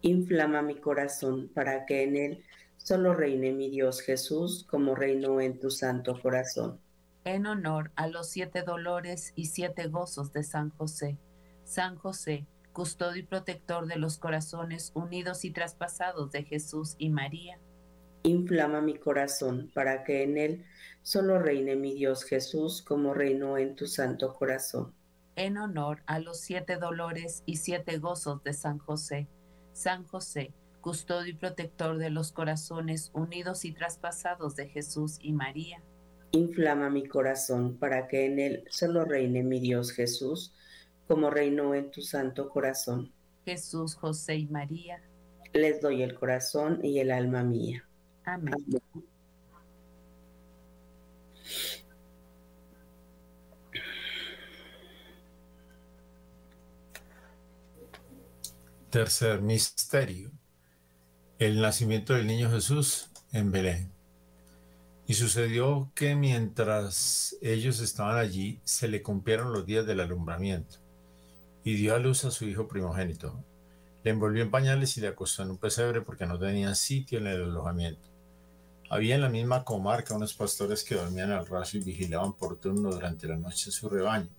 Inflama 0.01 0.63
mi 0.63 0.77
corazón 0.77 1.51
para 1.53 1.85
que 1.85 2.01
en 2.01 2.15
él 2.15 2.43
solo 2.87 3.13
reine 3.13 3.51
mi 3.51 3.69
Dios 3.69 3.99
Jesús 3.99 4.65
como 4.69 4.95
reinó 4.95 5.41
en 5.41 5.59
tu 5.59 5.69
santo 5.69 6.17
corazón. 6.21 6.79
En 7.25 7.45
honor 7.45 7.91
a 7.97 8.07
los 8.07 8.29
siete 8.29 8.63
dolores 8.63 9.33
y 9.35 9.47
siete 9.47 9.87
gozos 9.87 10.31
de 10.31 10.43
San 10.43 10.69
José 10.69 11.17
San 11.65 11.97
José, 11.97 12.47
custodio 12.71 13.23
y 13.23 13.25
protector 13.25 13.87
de 13.87 13.97
los 13.97 14.17
corazones 14.17 14.93
unidos 14.95 15.43
y 15.43 15.51
traspasados 15.51 16.31
de 16.31 16.43
Jesús 16.43 16.95
y 16.97 17.09
María. 17.09 17.59
Inflama 18.23 18.79
mi 18.79 18.97
corazón 18.97 19.69
para 19.75 20.05
que 20.05 20.23
en 20.23 20.37
él 20.37 20.65
solo 21.01 21.39
reine 21.39 21.75
mi 21.75 21.93
Dios 21.93 22.23
Jesús 22.23 22.81
como 22.81 23.13
reinó 23.13 23.57
en 23.57 23.75
tu 23.75 23.85
santo 23.85 24.33
corazón. 24.33 24.93
En 25.35 25.57
honor 25.57 26.03
a 26.05 26.19
los 26.19 26.39
siete 26.39 26.77
dolores 26.77 27.43
y 27.45 27.57
siete 27.57 27.97
gozos 27.97 28.41
de 28.43 28.53
San 28.53 28.77
José. 28.77 29.27
San 29.73 30.05
José, 30.05 30.53
custodio 30.87 31.31
y 31.31 31.35
protector 31.35 31.97
de 31.97 32.09
los 32.09 32.31
corazones 32.31 33.11
unidos 33.13 33.65
y 33.65 33.73
traspasados 33.73 34.55
de 34.55 34.69
Jesús 34.69 35.17
y 35.19 35.33
María. 35.33 35.83
Inflama 36.31 36.89
mi 36.89 37.05
corazón 37.05 37.77
para 37.77 38.07
que 38.07 38.25
en 38.25 38.39
él 38.39 38.63
solo 38.69 39.03
reine 39.03 39.43
mi 39.43 39.59
Dios 39.59 39.91
Jesús 39.91 40.53
como 41.05 41.29
reinó 41.29 41.75
en 41.75 41.91
tu 41.91 42.01
santo 42.01 42.47
corazón. 42.47 43.11
Jesús, 43.43 43.95
José 43.95 44.37
y 44.37 44.47
María. 44.47 45.03
Les 45.51 45.81
doy 45.81 46.03
el 46.03 46.15
corazón 46.15 46.79
y 46.81 46.99
el 46.99 47.11
alma 47.11 47.43
mía. 47.43 47.85
Amén. 48.23 48.55
Tercer 58.89 59.41
misterio. 59.41 60.36
El 61.39 61.61
nacimiento 61.61 62.15
del 62.15 62.25
niño 62.25 62.49
Jesús 62.49 63.11
en 63.31 63.51
Belén. 63.51 63.91
Y 65.05 65.13
sucedió 65.13 65.91
que 65.93 66.15
mientras 66.15 67.37
ellos 67.43 67.79
estaban 67.79 68.17
allí, 68.17 68.59
se 68.63 68.87
le 68.87 69.03
cumplieron 69.03 69.53
los 69.53 69.63
días 69.63 69.85
del 69.85 69.99
alumbramiento 69.99 70.79
y 71.63 71.75
dio 71.75 71.93
a 71.93 71.99
luz 71.99 72.25
a 72.25 72.31
su 72.31 72.45
hijo 72.45 72.67
primogénito. 72.67 73.39
Le 74.03 74.09
envolvió 74.09 74.41
en 74.41 74.49
pañales 74.49 74.97
y 74.97 75.01
le 75.01 75.09
acostó 75.09 75.43
en 75.43 75.51
un 75.51 75.59
pesebre 75.59 76.01
porque 76.01 76.25
no 76.25 76.39
tenía 76.39 76.73
sitio 76.73 77.19
en 77.19 77.27
el 77.27 77.43
alojamiento. 77.43 78.09
Había 78.89 79.13
en 79.13 79.21
la 79.21 79.29
misma 79.29 79.63
comarca 79.63 80.15
unos 80.15 80.33
pastores 80.33 80.83
que 80.83 80.95
dormían 80.95 81.31
al 81.31 81.45
raso 81.45 81.77
y 81.77 81.81
vigilaban 81.81 82.33
por 82.33 82.59
turno 82.59 82.89
durante 82.89 83.27
la 83.27 83.37
noche 83.37 83.69
su 83.69 83.87
rebaño. 83.87 84.29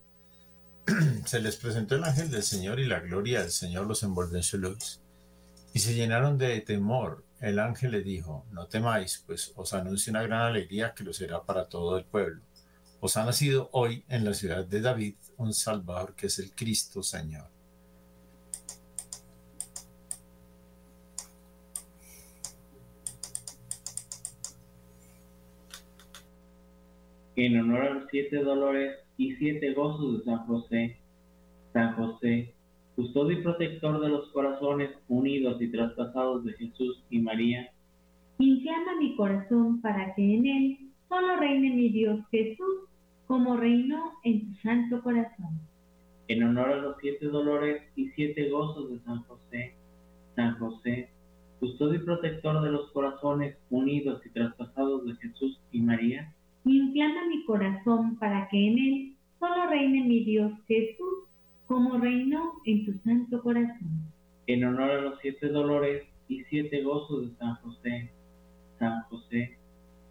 se 1.26 1.38
les 1.38 1.54
presentó 1.54 1.94
el 1.94 2.02
ángel 2.02 2.28
del 2.28 2.42
Señor 2.42 2.80
y 2.80 2.86
la 2.86 2.98
gloria 2.98 3.42
del 3.42 3.52
Señor 3.52 3.86
los 3.86 4.02
envolvió 4.02 4.38
en 4.38 4.42
su 4.42 4.58
luz. 4.58 5.00
Y 5.74 5.78
se 5.80 5.94
llenaron 5.94 6.38
de 6.38 6.60
temor. 6.60 7.24
El 7.40 7.58
ángel 7.58 7.92
le 7.92 8.02
dijo, 8.02 8.46
no 8.50 8.66
temáis, 8.66 9.22
pues 9.26 9.52
os 9.54 9.72
anuncio 9.72 10.10
una 10.10 10.22
gran 10.22 10.42
alegría 10.42 10.92
que 10.94 11.04
lo 11.04 11.12
será 11.12 11.42
para 11.44 11.68
todo 11.68 11.96
el 11.96 12.04
pueblo 12.04 12.42
os 13.00 13.16
ha 13.16 13.24
nacido 13.24 13.68
hoy 13.72 14.04
en 14.08 14.24
la 14.24 14.34
ciudad 14.34 14.64
de 14.64 14.80
David 14.80 15.14
un 15.36 15.52
Salvador 15.52 16.14
que 16.16 16.26
es 16.26 16.38
el 16.40 16.52
Cristo 16.52 17.02
Señor. 17.02 17.46
En 27.36 27.60
honor 27.60 27.82
a 27.82 27.90
los 27.90 28.04
siete 28.10 28.38
dolores 28.38 28.98
y 29.16 29.36
siete 29.36 29.72
gozos 29.72 30.18
de 30.18 30.24
San 30.24 30.46
José, 30.46 31.00
San 31.72 31.94
José, 31.94 32.52
custodio 32.98 33.38
y 33.38 33.42
protector 33.42 34.00
de 34.00 34.08
los 34.08 34.28
corazones 34.32 34.90
unidos 35.06 35.62
y 35.62 35.70
traspasados 35.70 36.44
de 36.44 36.52
Jesús 36.54 37.00
y 37.10 37.20
María, 37.20 37.70
inflama 38.40 38.96
mi 38.98 39.14
corazón 39.14 39.80
para 39.80 40.16
que 40.16 40.34
en 40.34 40.44
él 40.44 40.78
solo 41.08 41.36
reine 41.36 41.76
mi 41.76 41.90
Dios 41.90 42.18
Jesús 42.32 42.88
como 43.28 43.56
reinó 43.56 44.14
en 44.24 44.48
tu 44.48 44.60
santo 44.62 45.00
corazón. 45.00 45.60
En 46.26 46.42
honor 46.42 46.70
a 46.70 46.76
los 46.78 46.96
siete 47.00 47.26
dolores 47.26 47.82
y 47.94 48.08
siete 48.16 48.50
gozos 48.50 48.90
de 48.90 48.98
San 49.04 49.22
José, 49.22 49.76
San 50.34 50.58
José, 50.58 51.08
custodio 51.60 52.00
y 52.00 52.04
protector 52.04 52.60
de 52.62 52.72
los 52.72 52.90
corazones 52.90 53.56
unidos 53.70 54.20
y 54.26 54.30
traspasados 54.30 55.06
de 55.06 55.14
Jesús 55.14 55.60
y 55.70 55.82
María, 55.82 56.34
inflama 56.64 57.28
mi 57.28 57.44
corazón 57.44 58.16
para 58.18 58.48
que 58.48 58.56
en 58.56 58.78
él 58.80 59.16
solo 59.38 59.68
reine 59.70 60.02
mi 60.02 60.24
Dios 60.24 60.50
Jesús, 60.66 61.27
como 61.68 61.98
reinó 61.98 62.54
en 62.64 62.86
tu 62.86 62.92
santo 63.04 63.42
corazón. 63.42 64.10
En 64.46 64.64
honor 64.64 64.90
a 64.90 65.00
los 65.02 65.18
siete 65.20 65.48
dolores 65.48 66.02
y 66.26 66.42
siete 66.44 66.82
gozos 66.82 67.28
de 67.28 67.36
San 67.36 67.56
José, 67.56 68.10
San 68.78 69.02
José, 69.04 69.58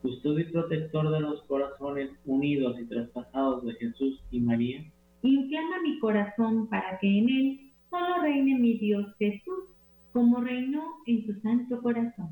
custodio 0.03 0.47
y 0.47 0.51
protector 0.51 1.09
de 1.11 1.19
los 1.19 1.41
corazones 1.45 2.11
unidos 2.25 2.79
y 2.79 2.85
traspasados 2.85 3.65
de 3.65 3.73
Jesús 3.73 4.23
y 4.29 4.39
María, 4.39 4.85
inflama 5.23 5.81
mi 5.81 5.97
corazón 5.97 6.67
para 6.67 6.99
que 6.99 7.17
en 7.17 7.29
él 7.29 7.71
solo 7.89 8.21
reine 8.21 8.59
mi 8.59 8.77
Dios 8.77 9.07
Jesús, 9.17 9.65
como 10.13 10.39
reinó 10.41 10.83
en 11.07 11.25
tu 11.25 11.33
santo 11.41 11.81
corazón. 11.81 12.29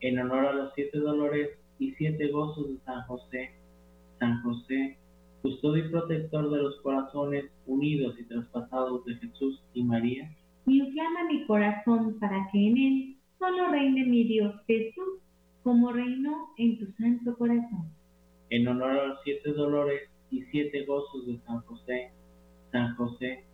En 0.00 0.20
honor 0.20 0.46
a 0.46 0.52
los 0.52 0.72
siete 0.74 0.98
dolores 0.98 1.50
y 1.80 1.90
siete 1.94 2.28
gozos 2.28 2.68
de 2.68 2.78
San 2.84 3.02
José, 3.02 3.50
San 4.20 4.42
José, 4.42 4.96
custodio 5.44 5.84
y 5.84 5.88
protector 5.90 6.50
de 6.50 6.56
los 6.56 6.80
corazones 6.80 7.44
unidos 7.66 8.16
y 8.18 8.24
traspasados 8.24 9.04
de 9.04 9.14
Jesús 9.16 9.62
y 9.74 9.84
María. 9.84 10.34
Inflama 10.64 11.24
mi 11.28 11.44
corazón 11.44 12.18
para 12.18 12.48
que 12.50 12.66
en 12.66 12.78
él 12.78 13.16
solo 13.38 13.68
reine 13.68 14.06
mi 14.06 14.24
Dios 14.24 14.54
Jesús, 14.66 15.20
como 15.62 15.92
reinó 15.92 16.48
en 16.56 16.78
tu 16.78 16.86
santo 16.92 17.36
corazón. 17.36 17.90
En 18.48 18.66
honor 18.68 18.90
a 18.92 19.06
los 19.08 19.18
siete 19.22 19.52
dolores 19.52 20.08
y 20.30 20.44
siete 20.44 20.86
gozos 20.86 21.26
de 21.26 21.38
San 21.40 21.60
José. 21.60 22.10
San 22.72 22.96
José, 22.96 23.44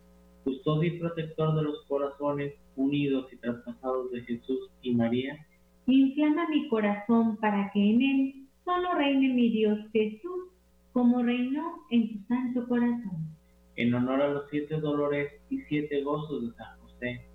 custodio 0.45 0.93
y 0.93 0.97
protector 0.97 1.55
de 1.55 1.63
los 1.63 1.85
corazones 1.87 2.53
unidos 2.77 3.27
y 3.33 3.35
traspasados 3.35 4.11
de 4.11 4.21
Jesús 4.21 4.71
y 4.81 4.95
María. 4.95 5.45
Inflama 5.87 6.47
mi 6.47 6.69
corazón 6.69 7.35
para 7.35 7.69
que 7.73 7.81
en 7.81 8.01
él 8.01 8.47
solo 8.63 8.93
reine 8.93 9.27
mi 9.33 9.49
Dios 9.49 9.77
Jesús, 9.91 10.51
como 10.93 11.23
reinó 11.23 11.83
en 11.89 12.11
tu 12.11 12.27
santo 12.27 12.67
corazón. 12.67 13.27
En 13.75 13.93
honor 13.93 14.21
a 14.21 14.27
los 14.29 14.49
siete 14.49 14.79
dolores 14.79 15.31
y 15.49 15.61
siete 15.61 16.03
gozos 16.03 16.43
de 16.43 16.55
San 16.55 16.79
José. 16.79 17.25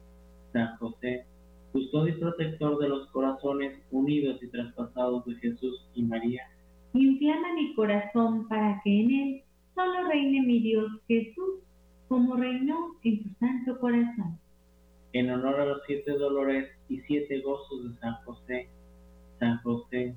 San 0.53 0.77
José, 0.77 1.25
custodio 1.73 2.15
y 2.15 2.21
protector 2.21 2.79
de 2.79 2.89
los 2.89 3.09
corazones 3.09 3.79
unidos 3.91 4.43
y 4.43 4.49
traspasados 4.49 5.25
de 5.27 5.35
Jesús 5.37 5.89
y 5.95 6.03
María. 6.03 6.43
Inflama 6.93 7.55
mi 7.55 7.75
corazón 7.75 8.49
para 8.49 8.81
que 8.83 9.01
en 9.01 9.11
él 9.11 9.43
solo 9.75 10.09
reine 10.09 10.43
mi 10.43 10.61
Dios 10.61 10.91
Jesús, 11.09 11.61
como 12.09 12.37
reinó 12.37 12.97
en 13.03 13.23
tu 13.23 13.29
santo 13.39 13.79
corazón. 13.81 14.39
En 15.13 15.31
honor 15.31 15.61
a 15.61 15.67
los 15.67 15.83
siete 15.87 16.13
dolores 16.13 16.71
y 16.89 17.01
siete 17.01 17.41
gozos 17.41 17.85
de 17.85 18.01
San 18.01 18.15
José. 18.25 18.69
San 19.39 19.59
José, 19.63 20.15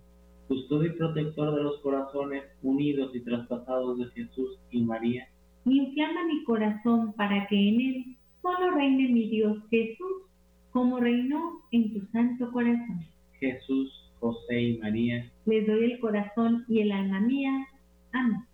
custodio 0.49 0.89
y 0.91 0.97
protector 0.97 1.55
de 1.55 1.63
los 1.63 1.79
corazones 1.81 2.43
unidos 2.63 3.15
y 3.15 3.21
traspasados 3.21 3.99
de 3.99 4.05
Jesús 4.07 4.59
y 4.71 4.81
María. 4.81 5.29
Inflama 5.65 6.25
mi 6.25 6.43
corazón 6.43 7.13
para 7.13 7.47
que 7.47 7.55
en 7.55 7.79
él 7.79 8.17
solo 8.41 8.71
reine 8.71 9.09
mi 9.09 9.29
Dios 9.29 9.57
Jesús, 9.69 10.23
como 10.71 10.99
reinó 10.99 11.61
en 11.71 11.93
tu 11.93 12.01
santo 12.07 12.51
corazón. 12.51 13.05
Jesús, 13.39 14.11
José 14.19 14.61
y 14.61 14.77
María. 14.79 15.31
Les 15.45 15.67
doy 15.67 15.91
el 15.91 15.99
corazón 15.99 16.65
y 16.67 16.79
el 16.79 16.91
alma 16.91 17.19
mía. 17.19 17.67
Amén. 18.11 18.48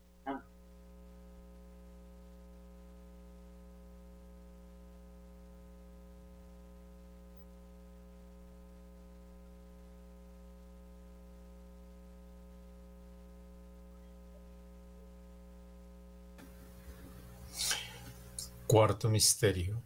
Cuarto 18.76 19.08
misterio. 19.08 19.82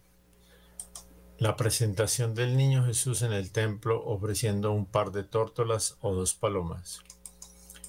La 1.37 1.55
presentación 1.55 2.33
del 2.33 2.57
niño 2.57 2.87
Jesús 2.87 3.21
en 3.21 3.33
el 3.33 3.51
templo 3.51 4.03
ofreciendo 4.03 4.71
un 4.71 4.87
par 4.87 5.11
de 5.11 5.23
tórtolas 5.23 5.97
o 6.01 6.15
dos 6.15 6.33
palomas. 6.33 7.01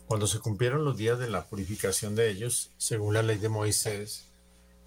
Cuando 0.07 0.27
se 0.27 0.41
cumplieron 0.41 0.85
los 0.85 0.99
días 0.99 1.19
de 1.19 1.31
la 1.31 1.47
purificación 1.47 2.17
de 2.17 2.29
ellos, 2.29 2.73
según 2.77 3.15
la 3.15 3.23
ley 3.23 3.39
de 3.39 3.49
Moisés, 3.49 4.27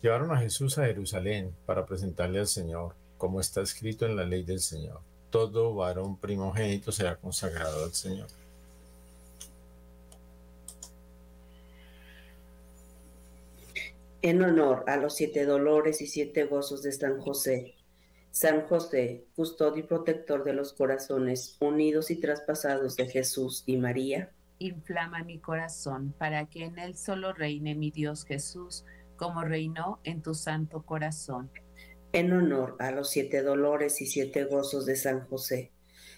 llevaron 0.04 0.32
a 0.32 0.38
Jesús 0.38 0.78
a 0.78 0.86
Jerusalén 0.86 1.56
para 1.66 1.88
presentarle 1.88 2.42
al 2.42 2.48
Señor, 2.48 2.96
como 3.18 3.40
está 3.40 3.62
escrito 3.62 4.06
en 4.06 4.16
la 4.16 4.24
ley 4.24 4.44
del 4.44 4.60
Señor. 4.60 5.02
Todo 5.32 5.74
varón 5.74 6.20
primogénito 6.20 6.92
será 6.92 7.16
consagrado 7.16 7.86
al 7.86 7.94
Señor. 7.96 8.28
En 14.24 14.42
honor 14.42 14.86
a 14.88 14.96
los 14.96 15.18
siete 15.18 15.44
dolores 15.44 16.02
y 16.02 16.08
siete 16.08 16.46
gozos 16.46 16.82
de 16.82 16.94
San 16.94 17.20
José. 17.20 17.76
San 18.32 18.66
José, 18.68 19.26
custodio 19.36 19.84
y 19.84 19.86
protector 19.86 20.46
de 20.46 20.54
los 20.54 20.72
corazones 20.72 21.58
unidos 21.60 22.10
y 22.10 22.22
traspasados 22.22 22.96
de 22.96 23.10
Jesús 23.10 23.64
y 23.66 23.76
María. 23.76 24.32
Inflama 24.60 25.26
mi 25.26 25.40
corazón 25.40 26.16
para 26.18 26.46
que 26.46 26.64
en 26.64 26.80
él 26.80 26.96
solo 26.96 27.34
reine 27.34 27.76
mi 27.76 27.92
Dios 27.92 28.24
Jesús, 28.24 28.86
como 29.18 29.44
reinó 29.44 30.00
en 30.06 30.22
tu 30.22 30.34
santo 30.36 30.84
corazón. 30.84 31.52
En 32.14 32.32
honor 32.32 32.78
a 32.80 32.92
los 32.92 33.10
siete 33.10 33.44
dolores 33.44 34.02
y 34.02 34.06
siete 34.06 34.46
gozos 34.46 34.86
de 34.86 34.96
San 34.96 35.28
José. 35.28 35.74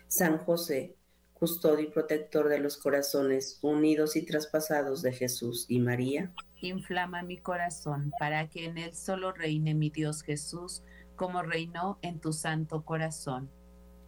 San 0.07 0.37
José, 0.37 0.95
custodio 1.33 1.87
y 1.87 1.91
protector 1.91 2.49
de 2.49 2.59
los 2.59 2.77
corazones 2.77 3.57
unidos 3.63 4.15
y 4.15 4.27
traspasados 4.27 5.01
de 5.01 5.11
Jesús 5.11 5.65
y 5.69 5.79
María. 5.79 6.31
Inflama 6.61 7.21
mi 7.23 7.37
corazón 7.37 8.11
para 8.19 8.49
que 8.49 8.65
en 8.65 8.77
él 8.77 8.95
solo 8.95 9.31
reine 9.31 9.73
mi 9.73 9.89
Dios 9.89 10.23
Jesús, 10.23 10.83
como 11.15 11.41
reinó 11.43 11.99
en 12.01 12.19
tu 12.19 12.33
santo 12.33 12.83
corazón. 12.83 13.49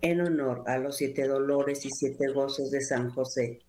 En 0.02 0.22
honor 0.22 0.64
a 0.68 0.78
los 0.78 0.98
siete 0.98 1.28
dolores 1.28 1.86
y 1.86 1.90
siete 1.90 2.32
gozos 2.32 2.72
de 2.72 2.82
San 2.82 3.10
José. 3.10 3.60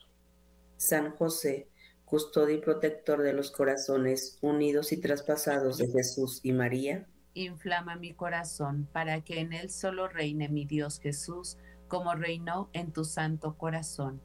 San 0.77 1.11
José, 1.17 1.69
custodio 2.05 2.57
y 2.57 2.61
protector 2.61 3.23
de 3.23 3.33
los 3.33 3.51
corazones 3.51 4.39
unidos 4.41 4.93
y 4.93 4.99
traspasados 4.99 5.79
de 5.79 5.89
Jesús 5.89 6.41
y 6.43 6.53
María. 6.53 7.07
Inflama 7.35 7.97
mi 7.97 8.15
corazón 8.15 8.89
para 8.93 9.23
que 9.23 9.41
en 9.41 9.53
él 9.53 9.71
solo 9.71 10.09
reine 10.09 10.49
mi 10.49 10.65
Dios 10.65 11.01
Jesús, 11.01 11.59
como 11.89 12.15
reinó 12.15 12.71
en 12.73 12.93
tu 12.93 13.05
santo 13.05 13.57
corazón. 13.57 14.21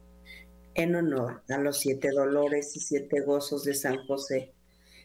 En 0.76 0.96
honor 0.96 1.44
a 1.48 1.58
los 1.58 1.78
siete 1.78 2.10
dolores 2.10 2.74
y 2.74 2.80
siete 2.80 3.20
gozos 3.20 3.62
de 3.62 3.74
San 3.74 4.04
José. 4.08 4.54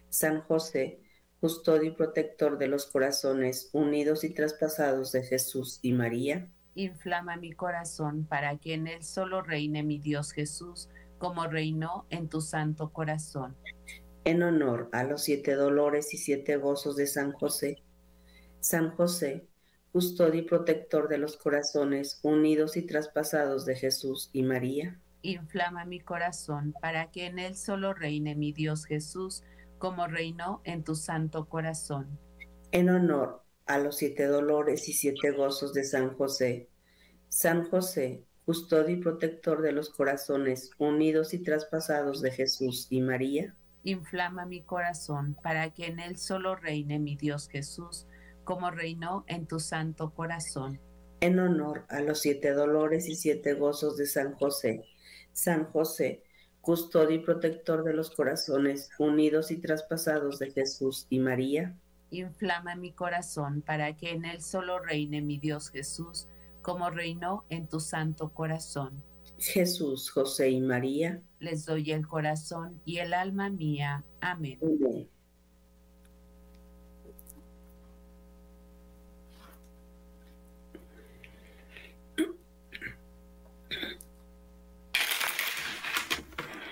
San 0.10 0.42
José, 0.42 1.00
custodio 1.40 1.92
y 1.92 1.96
protector 1.96 2.58
de 2.58 2.68
los 2.68 2.88
corazones 2.88 3.70
unidos 3.72 4.24
y 4.24 4.34
traspasados 4.34 5.12
de 5.12 5.22
Jesús 5.22 5.78
y 5.84 5.94
María. 5.94 6.50
Inflama 6.74 7.38
mi 7.38 7.52
corazón 7.52 8.26
para 8.26 8.58
que 8.58 8.74
en 8.74 8.88
él 8.88 9.04
solo 9.04 9.44
reine 9.44 9.84
mi 9.84 10.00
Dios 10.00 10.32
Jesús, 10.32 10.90
como 11.20 11.46
reinó 11.46 12.08
en 12.10 12.30
tu 12.30 12.42
santo 12.42 12.92
corazón. 12.92 13.56
En 14.24 14.42
honor 14.42 14.90
a 14.92 15.04
los 15.04 15.22
siete 15.22 15.54
dolores 15.54 16.16
y 16.16 16.18
siete 16.18 16.58
gozos 16.58 16.96
de 16.96 17.06
San 17.06 17.32
José. 17.34 17.84
San 18.60 18.90
José, 18.96 19.46
custodio 19.92 20.42
y 20.42 20.46
protector 20.46 21.10
de 21.10 21.20
los 21.20 21.38
corazones 21.38 22.20
unidos 22.24 22.76
y 22.76 22.88
traspasados 22.88 23.66
de 23.66 23.76
Jesús 23.76 24.32
y 24.34 24.42
María. 24.42 25.00
Inflama 25.22 25.86
mi 25.86 26.00
corazón 26.00 26.74
para 26.82 27.12
que 27.12 27.26
en 27.26 27.40
él 27.40 27.56
solo 27.56 27.94
reine 27.94 28.36
mi 28.36 28.54
Dios 28.54 28.86
Jesús, 28.86 29.44
como 29.78 30.08
reinó 30.08 30.62
en 30.64 30.84
tu 30.84 30.96
santo 30.96 31.48
corazón. 31.48 32.20
En 32.72 32.90
honor 32.90 33.44
a 33.66 33.78
los 33.78 33.98
siete 33.98 34.26
dolores 34.26 34.88
y 34.90 34.94
siete 34.94 35.32
gozos 35.32 35.74
de 35.74 35.84
San 35.84 36.16
José. 36.16 36.70
San 37.28 37.70
José, 37.70 38.24
custodio 38.46 38.96
y 38.96 39.00
protector 39.00 39.62
de 39.62 39.72
los 39.72 39.90
corazones 39.90 40.72
unidos 40.80 41.34
y 41.34 41.44
traspasados 41.44 42.22
de 42.22 42.32
Jesús 42.32 42.88
y 42.90 43.02
María. 43.02 43.56
Inflama 43.84 44.46
mi 44.46 44.64
corazón 44.64 45.38
para 45.44 45.74
que 45.74 45.86
en 45.86 46.00
él 46.00 46.18
solo 46.18 46.56
reine 46.56 46.98
mi 46.98 47.16
Dios 47.16 47.48
Jesús, 47.48 48.08
como 48.44 48.72
reinó 48.72 49.24
en 49.28 49.46
tu 49.46 49.60
santo 49.60 50.14
corazón. 50.14 50.80
En 51.22 51.40
honor 51.40 51.86
a 51.90 52.02
los 52.02 52.22
siete 52.22 52.52
dolores 52.54 53.08
y 53.08 53.16
siete 53.16 53.54
gozos 53.54 53.98
de 53.98 54.08
San 54.08 54.34
José. 54.34 54.84
San 55.34 55.66
José, 55.66 56.24
custodio 56.62 57.18
y 57.18 57.20
protector 57.20 57.84
de 57.84 57.94
los 57.94 58.12
corazones 58.12 58.90
unidos 59.00 59.52
y 59.52 59.58
traspasados 59.58 60.40
de 60.40 60.52
Jesús 60.52 61.08
y 61.10 61.20
María. 61.20 61.76
Inflama 62.12 62.76
mi 62.76 62.92
corazón 62.92 63.62
para 63.62 63.96
que 63.96 64.12
en 64.12 64.26
él 64.26 64.42
solo 64.42 64.80
reine 64.80 65.22
mi 65.22 65.38
Dios 65.38 65.70
Jesús, 65.70 66.28
como 66.62 66.90
reinó 66.90 67.46
en 67.50 67.68
tu 67.68 67.80
santo 67.80 68.34
corazón. 68.34 69.04
Jesús, 69.38 70.10
José 70.10 70.50
y 70.50 70.60
María. 70.60 71.22
Les 71.40 71.66
doy 71.66 71.92
el 71.92 72.08
corazón 72.08 72.82
y 72.84 72.98
el 72.98 73.14
alma 73.14 73.50
mía. 73.50 74.04
Amén. 74.20 74.60
Amén. 74.62 75.10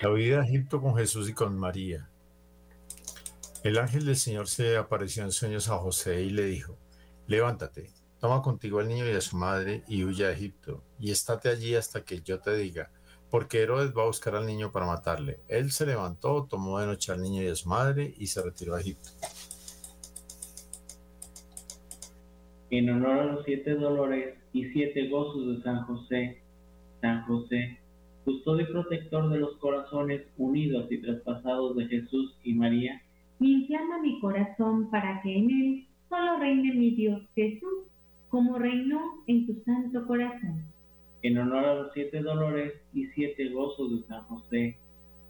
La 0.00 0.12
huida 0.12 0.40
a 0.40 0.44
Egipto 0.44 0.80
con 0.80 0.94
Jesús 0.94 1.28
y 1.28 1.32
con 1.32 1.58
María. 1.58 2.08
El 3.64 3.78
ángel 3.78 4.06
del 4.06 4.14
Señor 4.14 4.46
se 4.46 4.76
apareció 4.76 5.24
en 5.24 5.32
sueños 5.32 5.68
a 5.68 5.78
José 5.78 6.22
y 6.22 6.30
le 6.30 6.44
dijo, 6.44 6.78
levántate, 7.26 7.90
toma 8.20 8.40
contigo 8.40 8.78
al 8.78 8.86
niño 8.86 9.08
y 9.08 9.10
a 9.10 9.20
su 9.20 9.36
madre 9.36 9.82
y 9.88 10.04
huye 10.04 10.24
a 10.24 10.30
Egipto, 10.30 10.84
y 11.00 11.10
estate 11.10 11.48
allí 11.48 11.74
hasta 11.74 12.04
que 12.04 12.20
yo 12.20 12.38
te 12.38 12.56
diga, 12.56 12.92
porque 13.28 13.60
Herodes 13.60 13.92
va 13.92 14.04
a 14.04 14.06
buscar 14.06 14.36
al 14.36 14.46
niño 14.46 14.70
para 14.70 14.86
matarle. 14.86 15.40
Él 15.48 15.72
se 15.72 15.84
levantó, 15.84 16.46
tomó 16.48 16.78
de 16.78 16.86
noche 16.86 17.10
al 17.10 17.20
niño 17.20 17.42
y 17.42 17.48
a 17.48 17.56
su 17.56 17.68
madre 17.68 18.14
y 18.16 18.28
se 18.28 18.40
retiró 18.40 18.76
a 18.76 18.80
Egipto. 18.80 19.10
En 22.70 22.88
honor 22.88 23.18
a 23.18 23.24
los 23.24 23.44
siete 23.44 23.74
dolores 23.74 24.38
y 24.52 24.64
siete 24.70 25.08
gozos 25.08 25.56
de 25.56 25.62
San 25.64 25.84
José, 25.86 26.40
San 27.00 27.26
José, 27.26 27.80
custodio 28.28 28.66
y 28.68 28.72
protector 28.72 29.30
de 29.30 29.38
los 29.38 29.56
corazones 29.56 30.20
unidos 30.36 30.92
y 30.92 31.00
traspasados 31.00 31.74
de 31.76 31.86
Jesús 31.86 32.38
y 32.44 32.52
María, 32.52 33.00
inflama 33.40 34.02
mi 34.02 34.20
corazón 34.20 34.90
para 34.90 35.22
que 35.22 35.34
en 35.34 35.50
él 35.50 35.86
solo 36.10 36.38
reine 36.38 36.74
mi 36.74 36.90
Dios 36.90 37.22
Jesús, 37.34 37.86
como 38.28 38.58
reinó 38.58 39.00
en 39.28 39.46
tu 39.46 39.54
santo 39.64 40.06
corazón. 40.06 40.62
En 41.22 41.38
honor 41.38 41.64
a 41.64 41.74
los 41.76 41.92
siete 41.94 42.20
dolores 42.20 42.74
y 42.92 43.06
siete 43.14 43.48
gozos 43.48 43.92
de 43.92 44.06
San 44.08 44.22
José, 44.24 44.76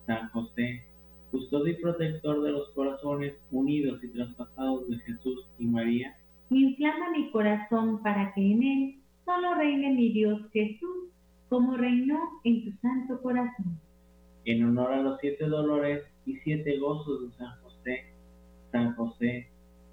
San 0.06 0.28
José, 0.30 0.82
custodio 1.30 1.74
y 1.74 1.80
protector 1.80 2.42
de 2.42 2.50
los 2.50 2.68
corazones 2.70 3.34
unidos 3.52 4.02
y 4.02 4.08
traspasados 4.08 4.88
de 4.88 4.98
Jesús 4.98 5.46
y 5.60 5.66
María, 5.66 6.16
inflama 6.50 7.12
mi 7.12 7.30
corazón 7.30 8.02
para 8.02 8.34
que 8.34 8.40
en 8.40 8.62
él 8.64 8.94
solo 9.24 9.54
reine 9.54 9.94
mi 9.94 10.10
Dios 10.10 10.40
Jesús, 10.52 11.12
como 11.48 11.76
reinó 11.76 12.18
en 12.44 12.64
tu 12.64 12.78
santo 12.78 13.20
corazón. 13.22 13.78
En 14.44 14.64
honor 14.64 14.92
a 14.92 15.02
los 15.02 15.20
siete 15.20 15.46
dolores 15.46 16.04
y 16.26 16.36
siete 16.38 16.78
gozos 16.78 17.22
de 17.22 17.36
San 17.36 17.60
José, 17.62 18.04
San 18.70 18.94
José, 18.94 19.48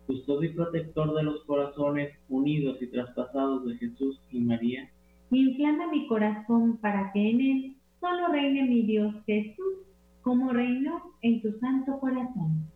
custodio 0.08 0.50
y 0.50 0.54
protector 0.54 1.14
de 1.16 1.24
los 1.24 1.44
corazones 1.46 2.14
unidos 2.30 2.82
y 2.82 2.88
traspasados 2.88 3.66
de 3.66 3.78
Jesús 3.78 4.20
y 4.32 4.40
María, 4.40 4.90
inflama 5.32 5.88
mi 5.88 6.08
corazón 6.08 6.78
para 6.78 7.12
que 7.12 7.30
en 7.30 7.42
él 7.42 7.76
solo 8.00 8.28
reine 8.28 8.64
mi 8.64 8.84
Dios 8.84 9.14
Jesús, 9.26 9.76
como 10.22 10.52
reinó 10.52 11.02
en 11.22 11.42
tu 11.42 11.52
santo 11.60 12.00
corazón. 12.00 12.68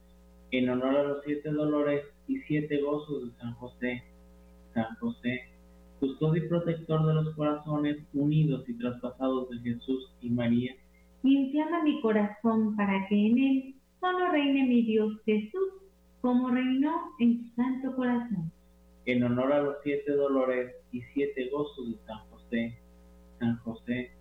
En 0.51 0.69
honor 0.69 0.95
a 0.95 1.03
los 1.03 1.23
siete 1.23 1.51
dolores 1.51 2.03
y 2.27 2.39
siete 2.39 2.81
gozos 2.81 3.25
de 3.25 3.39
San 3.39 3.53
José, 3.55 4.03
San 4.73 4.95
José, 4.95 5.49
custodio 5.99 6.43
y 6.43 6.47
protector 6.47 7.05
de 7.05 7.13
los 7.13 7.35
corazones 7.35 7.97
unidos 8.13 8.67
y 8.67 8.73
traspasados 8.77 9.49
de 9.49 9.59
Jesús 9.59 10.13
y 10.21 10.29
María, 10.29 10.75
inflama 11.23 11.83
mi 11.83 12.01
corazón 12.01 12.75
para 12.75 13.07
que 13.07 13.27
en 13.27 13.37
él 13.37 13.75
solo 13.99 14.31
reine 14.31 14.67
mi 14.67 14.83
Dios 14.83 15.13
Jesús, 15.25 15.69
como 16.21 16.49
reinó 16.49 16.93
en 17.19 17.43
tu 17.43 17.55
santo 17.55 17.95
corazón. 17.95 18.51
En 19.05 19.23
honor 19.23 19.51
a 19.51 19.61
los 19.61 19.75
siete 19.83 20.11
dolores 20.13 20.75
y 20.91 21.01
siete 21.13 21.49
gozos 21.49 21.91
de 21.91 21.97
San 22.05 22.19
José, 22.29 22.77
San 23.39 23.57
José, 23.57 24.11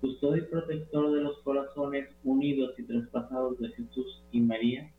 custodio 0.00 0.42
y 0.42 0.46
protector 0.46 1.12
de 1.12 1.22
los 1.22 1.38
corazones 1.38 2.08
unidos 2.24 2.74
y 2.78 2.84
traspasados 2.84 3.58
de 3.58 3.68
Jesús 3.70 4.22
y 4.32 4.40
María, 4.40 4.90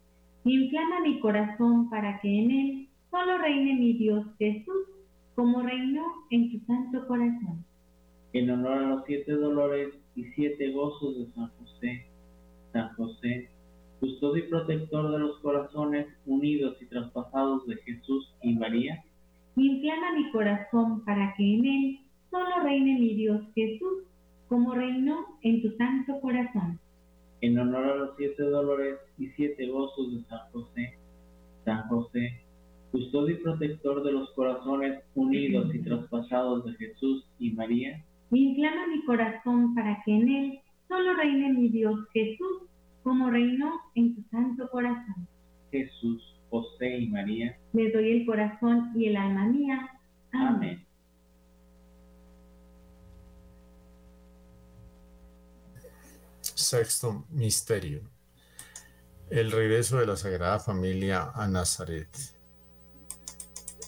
inflama 0.43 1.02
mi 1.02 1.19
corazón 1.19 1.89
para 1.89 2.19
que 2.19 2.28
en 2.28 2.52
él 2.52 2.89
solo 3.10 3.38
reine 3.38 3.76
mi 3.76 3.93
Dios 3.93 4.26
Jesús, 4.38 4.96
como 5.38 5.62
reinó 5.62 6.04
en 6.32 6.52
tu 6.52 6.65
santo 6.65 7.06
corazón. 7.06 7.63
En 8.34 8.50
honor 8.50 8.78
a 8.80 8.88
los 8.88 9.06
siete 9.06 9.34
dolores 9.34 9.93
y 10.15 10.23
siete 10.34 10.71
gozos 10.71 11.15
de 11.15 11.32
San 11.34 11.52
José, 11.60 12.08
San 12.73 12.89
José, 12.95 13.47
custodio 14.00 14.43
y 14.43 14.50
protector 14.50 15.12
de 15.12 15.19
los 15.19 15.38
corazones 15.41 16.08
unidos 16.26 16.76
y 16.82 16.88
traspasados 16.88 17.67
de 17.67 17.76
Jesús 17.78 18.34
y 18.41 18.56
María, 18.56 19.04
inflama 19.56 20.15
mi 20.15 20.32
corazón 20.32 21.06
para 21.06 21.36
que 21.38 21.43
en 21.43 21.65
él 21.65 22.00
solo 22.32 22.63
reine 22.63 22.97
mi 23.00 23.13
Dios 23.13 23.41
Jesús, 23.54 24.06
como 24.50 24.73
reinó 24.73 25.38
en 25.43 25.62
tu 25.62 25.69
santo 25.78 26.19
corazón. 26.19 26.80
En 27.41 27.60
honor 27.60 27.86
a 27.86 27.95
los 27.95 28.17
siete 28.17 28.41
dolores 28.41 28.97
y 29.19 29.28
siete 29.36 29.67
gozos 29.67 30.15
de 30.15 30.23
San 30.23 30.39
José, 30.52 30.97
San 31.63 31.88
José, 31.89 32.46
custodio 32.91 33.36
y 33.36 33.43
protector 33.43 34.04
de 34.04 34.12
los 34.12 34.30
corazones 34.32 35.04
unidos 35.15 35.73
y 35.73 35.80
traspasados 35.80 36.65
de 36.65 36.73
Jesús 36.73 37.26
y 37.39 37.52
María, 37.52 38.04
inflama 38.32 38.88
mi 38.88 39.04
corazón 39.06 39.73
para 39.76 40.02
que 40.04 40.12
en 40.12 40.30
él 40.30 40.60
solo 40.88 41.13
reine 41.15 41.54
mi 41.54 41.69
Dios 41.69 42.00
Jesús, 42.13 42.63
como 43.04 43.30
reinó 43.30 43.73
en 43.95 44.15
tu 44.15 44.21
santo 44.30 44.69
corazón. 44.69 45.28
Jesús, 45.71 46.21
José 46.50 47.00
y 47.00 47.10
María, 47.10 47.58
le 47.73 47.91
doy 47.91 48.12
el 48.12 48.26
corazón 48.26 48.91
y 48.95 49.08
el 49.08 49.17
alma 49.17 49.47
mía. 49.47 49.89
Amén. 50.32 50.56
Amén. 50.56 50.88
Sexto 56.41 57.26
misterio. 57.30 58.02
El 59.30 59.52
regreso 59.52 59.97
de 59.97 60.06
la 60.06 60.15
Sagrada 60.15 60.60
Familia 60.60 61.32
a 61.34 61.47
Nazaret. 61.47 62.37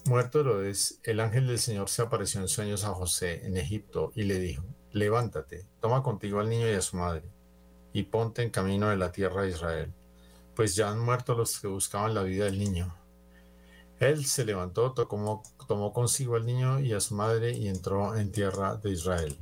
Muerto 0.09 0.39
Herodes, 0.39 0.99
el 1.03 1.19
ángel 1.19 1.45
del 1.45 1.59
Señor 1.59 1.87
se 1.87 2.01
apareció 2.01 2.41
en 2.41 2.47
sueños 2.47 2.83
a 2.83 2.95
José 2.95 3.45
en 3.45 3.57
Egipto 3.57 4.11
y 4.15 4.23
le 4.23 4.39
dijo, 4.39 4.63
levántate, 4.91 5.67
toma 5.79 6.01
contigo 6.01 6.39
al 6.39 6.49
niño 6.49 6.67
y 6.67 6.73
a 6.73 6.81
su 6.81 6.97
madre, 6.97 7.29
y 7.93 8.01
ponte 8.01 8.41
en 8.41 8.49
camino 8.49 8.89
de 8.89 8.97
la 8.97 9.11
tierra 9.11 9.43
de 9.43 9.49
Israel, 9.49 9.93
pues 10.55 10.75
ya 10.75 10.89
han 10.89 10.99
muerto 10.99 11.35
los 11.35 11.59
que 11.59 11.67
buscaban 11.67 12.15
la 12.15 12.23
vida 12.23 12.45
del 12.45 12.57
niño. 12.57 12.91
Él 13.99 14.25
se 14.25 14.45
levantó, 14.45 14.93
tomó, 14.93 15.43
tomó 15.67 15.93
consigo 15.93 16.37
al 16.37 16.47
niño 16.47 16.79
y 16.79 16.93
a 16.93 17.01
su 17.01 17.13
madre 17.13 17.51
y 17.51 17.67
entró 17.67 18.15
en 18.15 18.31
tierra 18.31 18.77
de 18.77 18.89
Israel. 18.89 19.37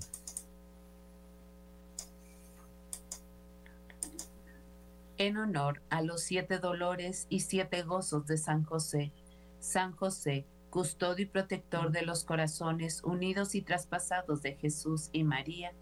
En 5.17 5.37
honor 5.37 5.81
a 5.89 6.01
los 6.01 6.23
siete 6.23 6.59
dolores 6.59 7.25
y 7.29 7.39
siete 7.39 7.83
gozos 7.83 8.25
de 8.25 8.37
San 8.37 8.65
José, 8.65 9.13
San 9.61 9.93
José, 9.93 10.45
custodio 10.69 11.25
y 11.25 11.29
protector 11.29 11.91
de 11.91 12.03
los 12.03 12.23
corazones 12.23 13.03
unidos 13.03 13.55
y 13.55 13.61
traspasados 13.61 14.41
de 14.41 14.55
Jesús 14.55 15.09
y 15.11 15.23
María, 15.23 15.73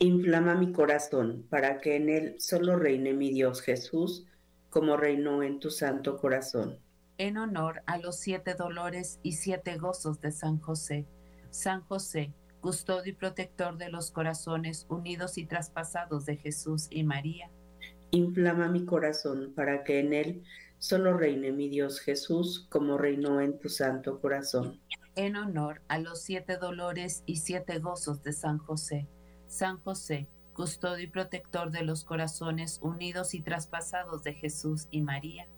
Inflama 0.00 0.54
mi 0.54 0.72
corazón 0.72 1.44
para 1.50 1.80
que 1.80 1.96
en 1.96 2.08
él 2.08 2.36
solo 2.38 2.76
reine 2.76 3.14
mi 3.14 3.30
Dios 3.30 3.62
Jesús, 3.62 4.26
como 4.70 4.96
reinó 4.96 5.42
en 5.42 5.58
tu 5.58 5.70
santo 5.70 6.16
corazón. 6.18 6.78
en 7.18 7.36
honor 7.36 7.82
a 7.86 7.98
los 7.98 8.20
siete 8.20 8.54
dolores 8.54 9.18
y 9.24 9.32
siete 9.32 9.76
gozos 9.76 10.20
de 10.20 10.30
San 10.30 10.60
José, 10.60 11.06
San 11.50 11.80
José, 11.82 12.32
custodio 12.60 13.10
y 13.12 13.16
protector 13.16 13.76
de 13.76 13.88
los 13.88 14.12
corazones 14.12 14.86
unidos 14.88 15.36
y 15.36 15.46
traspasados 15.46 16.26
de 16.26 16.36
Jesús 16.36 16.86
y 16.90 17.02
María, 17.02 17.50
Inflama 18.10 18.68
mi 18.68 18.84
corazón 18.86 19.52
para 19.54 19.84
que 19.84 19.98
en 19.98 20.12
él 20.14 20.42
solo 20.78 21.16
reine 21.16 21.52
mi 21.52 21.68
Dios 21.68 22.00
Jesús, 22.00 22.66
como 22.70 22.98
reinó 22.98 23.40
en 23.40 23.58
tu 23.58 23.68
santo 23.68 24.20
corazón. 24.20 24.80
en 25.16 25.34
honor 25.36 25.82
a 25.88 25.98
los 25.98 26.22
siete 26.22 26.56
dolores 26.56 27.22
y 27.26 27.36
siete 27.36 27.78
gozos 27.80 28.22
de 28.22 28.32
San 28.32 28.58
José, 28.58 29.08
San 29.48 29.78
José, 29.78 30.28
custodio 30.52 31.04
y 31.04 31.08
protector 31.08 31.70
de 31.70 31.82
los 31.82 32.04
corazones 32.04 32.78
unidos 32.82 33.34
y 33.34 33.40
traspasados 33.42 34.22
de 34.22 34.34
Jesús 34.34 34.86
y 34.90 35.02
María, 35.02 35.48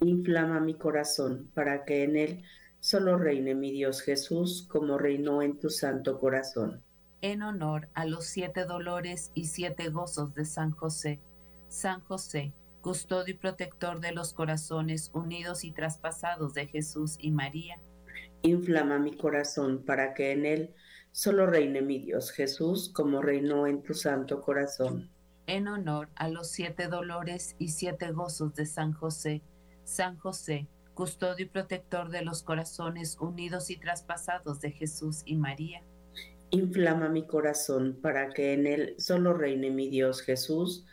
Inflama 0.00 0.58
mi 0.60 0.74
corazón 0.74 1.50
para 1.54 1.84
que 1.84 2.02
en 2.04 2.16
él 2.16 2.42
solo 2.80 3.16
reine 3.18 3.54
mi 3.54 3.70
Dios 3.70 4.02
Jesús, 4.02 4.66
como 4.68 4.98
reinó 4.98 5.42
en 5.42 5.58
tu 5.58 5.70
santo 5.70 6.18
corazón. 6.18 6.82
en 7.20 7.42
honor 7.42 7.88
a 7.94 8.04
los 8.04 8.24
siete 8.26 8.64
dolores 8.64 9.30
y 9.34 9.46
siete 9.46 9.90
gozos 9.90 10.34
de 10.34 10.44
San 10.44 10.72
José, 10.72 11.20
San 11.68 12.00
José, 12.00 12.52
custodio 12.82 13.34
y 13.34 13.38
protector 13.38 14.00
de 14.00 14.12
los 14.12 14.34
corazones 14.34 15.10
unidos 15.14 15.64
y 15.64 15.72
traspasados 15.72 16.52
de 16.52 16.66
Jesús 16.66 17.16
y 17.18 17.30
María, 17.30 17.80
Inflama 18.42 18.98
mi 18.98 19.16
corazón 19.16 19.84
para 19.84 20.14
que 20.14 20.32
en 20.32 20.44
él 20.44 20.74
solo 21.12 21.46
reine 21.46 21.80
mi 21.80 22.00
Dios 22.00 22.32
Jesús, 22.32 22.90
como 22.92 23.22
reinó 23.22 23.66
en 23.68 23.82
tu 23.82 23.94
santo 23.94 24.42
corazón. 24.42 25.10
en 25.46 25.68
honor 25.68 26.08
a 26.16 26.28
los 26.28 26.50
siete 26.50 26.88
dolores 26.88 27.54
y 27.58 27.68
siete 27.68 28.10
gozos 28.12 28.54
de 28.54 28.66
San 28.66 28.92
José, 28.92 29.42
San 29.84 30.18
José, 30.18 30.68
custodio 30.94 31.46
y 31.46 31.48
protector 31.48 32.10
de 32.10 32.22
los 32.22 32.42
corazones 32.42 33.16
unidos 33.20 33.70
y 33.70 33.76
traspasados 33.76 34.60
de 34.60 34.72
Jesús 34.72 35.22
y 35.24 35.36
María, 35.36 35.82
Inflama 36.50 37.08
mi 37.08 37.26
corazón 37.26 37.98
para 38.02 38.28
que 38.28 38.52
en 38.52 38.66
él 38.66 38.94
solo 38.98 39.32
reine 39.32 39.70
mi 39.70 39.88
Dios 39.88 40.20
Jesús, 40.20 40.84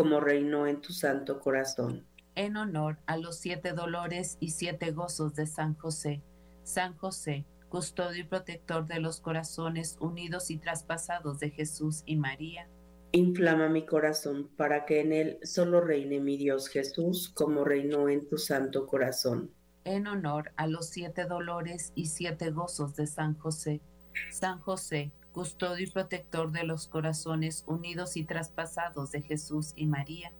como 0.00 0.18
reinó 0.18 0.66
en 0.66 0.80
tu 0.80 0.94
santo 0.94 1.38
corazón. 1.40 2.06
en 2.34 2.56
honor 2.56 2.96
a 3.04 3.18
los 3.18 3.38
siete 3.38 3.72
dolores 3.74 4.38
y 4.40 4.52
siete 4.52 4.92
gozos 4.92 5.34
de 5.34 5.46
San 5.46 5.74
José, 5.74 6.22
San 6.62 6.96
José, 6.96 7.44
custodio 7.68 8.22
y 8.22 8.26
protector 8.26 8.86
de 8.86 8.98
los 8.98 9.20
corazones 9.20 9.98
unidos 10.00 10.50
y 10.50 10.56
traspasados 10.56 11.38
de 11.38 11.50
Jesús 11.50 12.02
y 12.06 12.16
María, 12.16 12.66
Inflama 13.12 13.68
mi 13.68 13.84
corazón 13.84 14.48
para 14.56 14.86
que 14.86 15.00
en 15.00 15.12
él 15.12 15.38
solo 15.42 15.82
reine 15.82 16.18
mi 16.18 16.38
Dios 16.38 16.68
Jesús, 16.68 17.28
como 17.34 17.62
reinó 17.64 18.08
en 18.08 18.26
tu 18.26 18.38
santo 18.38 18.86
corazón. 18.86 19.52
en 19.84 20.06
honor 20.06 20.52
a 20.56 20.66
los 20.66 20.88
siete 20.88 21.26
dolores 21.26 21.92
y 21.94 22.06
siete 22.06 22.50
gozos 22.52 22.96
de 22.96 23.06
San 23.06 23.34
José. 23.34 23.82
San 24.30 24.60
José, 24.60 25.12
custodio 25.32 25.86
y 25.86 25.90
protector 25.90 26.50
de 26.52 26.64
los 26.64 26.86
corazones 26.86 27.64
unidos 27.66 28.16
y 28.16 28.24
traspasados 28.24 29.12
de 29.12 29.22
Jesús 29.22 29.72
y 29.76 29.86
María. 29.86 30.32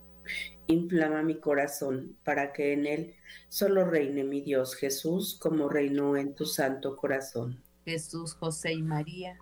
Inflama 0.67 1.23
mi 1.23 1.41
corazón 1.41 2.17
para 2.25 2.53
que 2.53 2.73
en 2.73 2.87
él 2.87 3.15
solo 3.49 3.85
reine 3.85 4.25
mi 4.25 4.41
Dios 4.41 4.75
Jesús 4.75 5.37
como 5.41 5.69
reinó 5.69 6.17
en 6.17 6.35
tu 6.35 6.47
santo 6.47 6.97
corazón. 6.97 7.63
Jesús, 7.85 8.35
José 8.35 8.73
y 8.73 8.83
María. 8.83 9.39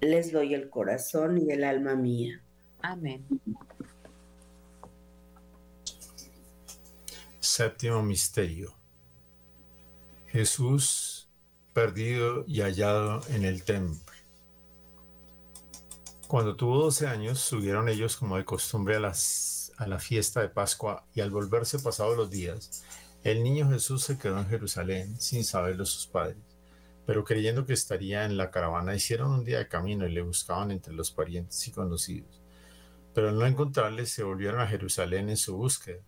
Les 0.00 0.32
doy 0.32 0.54
el 0.54 0.70
corazón 0.70 1.38
y 1.38 1.50
el 1.50 1.64
alma 1.64 1.94
mía. 1.94 2.40
Amén. 2.82 3.26
Séptimo 7.40 8.02
misterio. 8.02 8.74
Jesús 10.26 11.28
perdido 11.72 12.44
y 12.46 12.60
hallado 12.60 13.20
en 13.30 13.44
el 13.44 13.64
templo. 13.64 14.19
Cuando 16.30 16.54
tuvo 16.54 16.84
doce 16.84 17.08
años, 17.08 17.40
subieron 17.40 17.88
ellos 17.88 18.16
como 18.16 18.36
de 18.36 18.44
costumbre 18.44 18.94
a, 18.94 19.00
las, 19.00 19.72
la 19.84 19.98
fiesta 19.98 20.40
de 20.40 20.48
Pascua 20.48 21.04
y 21.12 21.22
al 21.22 21.32
volverse 21.32 21.80
pasados 21.80 22.16
los 22.16 22.30
días, 22.30 22.84
el 23.24 23.42
niño 23.42 23.68
Jesús 23.68 24.04
se 24.04 24.16
quedó 24.16 24.38
en 24.38 24.46
Jerusalén 24.46 25.20
sin 25.20 25.42
saberlo 25.42 25.84
sus 25.84 26.06
padres. 26.06 26.38
Pero 27.04 27.24
creyendo 27.24 27.66
que 27.66 27.72
estaría 27.72 28.24
en 28.26 28.36
la 28.36 28.52
caravana, 28.52 28.94
hicieron 28.94 29.32
un 29.32 29.44
día 29.44 29.58
de 29.58 29.66
camino 29.66 30.06
y 30.06 30.12
le 30.12 30.22
buscaban 30.22 30.70
entre 30.70 30.94
los 30.94 31.10
parientes 31.10 31.66
y 31.66 31.72
conocidos. 31.72 32.40
Pero 33.12 33.30
al 33.30 33.36
no 33.36 33.44
encontrarle, 33.44 34.06
se 34.06 34.22
volvieron 34.22 34.60
a 34.60 34.68
Jerusalén 34.68 35.30
en 35.30 35.36
su 35.36 35.56
búsqueda. 35.56 36.00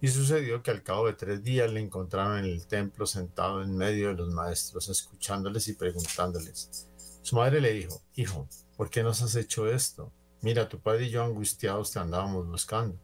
Y 0.00 0.08
sucedió 0.08 0.64
que 0.64 0.72
al 0.72 0.82
cabo 0.82 1.06
de 1.06 1.12
tres 1.12 1.44
días 1.44 1.72
le 1.72 1.78
encontraron 1.78 2.40
en 2.40 2.46
el 2.46 2.66
templo 2.66 3.06
sentado 3.06 3.62
en 3.62 3.76
medio 3.76 4.08
de 4.08 4.14
los 4.14 4.34
maestros, 4.34 4.88
escuchándoles 4.88 5.68
y 5.68 5.74
preguntándoles. 5.74 6.90
Su 7.22 7.36
madre 7.36 7.60
le 7.60 7.72
dijo, 7.72 8.02
Hijo, 8.16 8.48
¿por 8.76 8.90
qué 8.90 9.02
nos 9.02 9.22
has 9.22 9.36
hecho 9.36 9.70
esto? 9.70 10.12
Mira, 10.42 10.68
tu 10.68 10.78
padre 10.78 11.06
y 11.06 11.10
yo 11.10 11.24
angustiados 11.24 11.92
te 11.92 11.98
andábamos 11.98 12.48
buscando. 12.48 12.96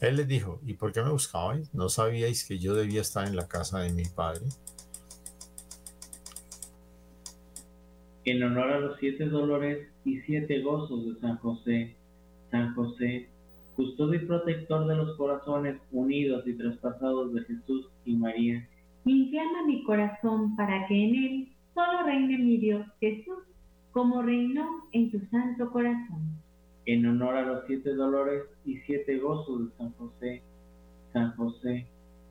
Él 0.00 0.16
les 0.16 0.28
dijo, 0.28 0.60
¿y 0.64 0.74
por 0.74 0.92
qué 0.92 1.02
me 1.02 1.10
buscabais? 1.10 1.74
¿No 1.74 1.88
sabíais 1.88 2.46
que 2.46 2.58
yo 2.58 2.74
debía 2.74 3.00
estar 3.00 3.26
en 3.26 3.36
la 3.36 3.48
casa 3.48 3.80
de 3.80 3.92
mi 3.92 4.04
padre? 4.04 4.42
En 8.24 8.42
honor 8.42 8.72
a 8.72 8.80
los 8.80 8.98
siete 9.00 9.26
dolores 9.26 9.88
y 10.04 10.20
siete 10.20 10.60
gozos 10.62 11.06
de 11.06 11.20
San 11.20 11.38
José, 11.38 11.96
San 12.50 12.74
José, 12.74 13.28
custodio 13.74 14.20
y 14.20 14.26
protector 14.26 14.86
de 14.86 14.96
los 14.96 15.16
corazones 15.16 15.80
unidos 15.90 16.46
y 16.46 16.52
traspasados 16.54 17.34
de 17.34 17.42
Jesús 17.42 17.88
y 18.04 18.16
María. 18.16 18.68
Inflama 19.04 19.66
mi 19.66 19.82
corazón 19.84 20.54
para 20.56 20.86
que 20.86 20.94
en 20.94 21.14
él 21.14 21.48
solo 21.74 22.04
reine 22.04 22.38
mi 22.38 22.58
Dios 22.58 22.86
Jesús 23.00 23.47
como 23.92 24.22
reinó 24.22 24.84
en 24.92 25.10
tu 25.10 25.20
santo 25.30 25.70
corazón. 25.70 26.38
En 26.86 27.06
honor 27.06 27.36
a 27.36 27.46
los 27.46 27.66
siete 27.66 27.94
dolores 27.94 28.44
y 28.64 28.78
siete 28.78 29.18
gozos 29.18 29.66
de 29.66 29.76
San 29.76 29.92
José, 29.92 30.42
San 31.12 31.32
José, 31.36 31.86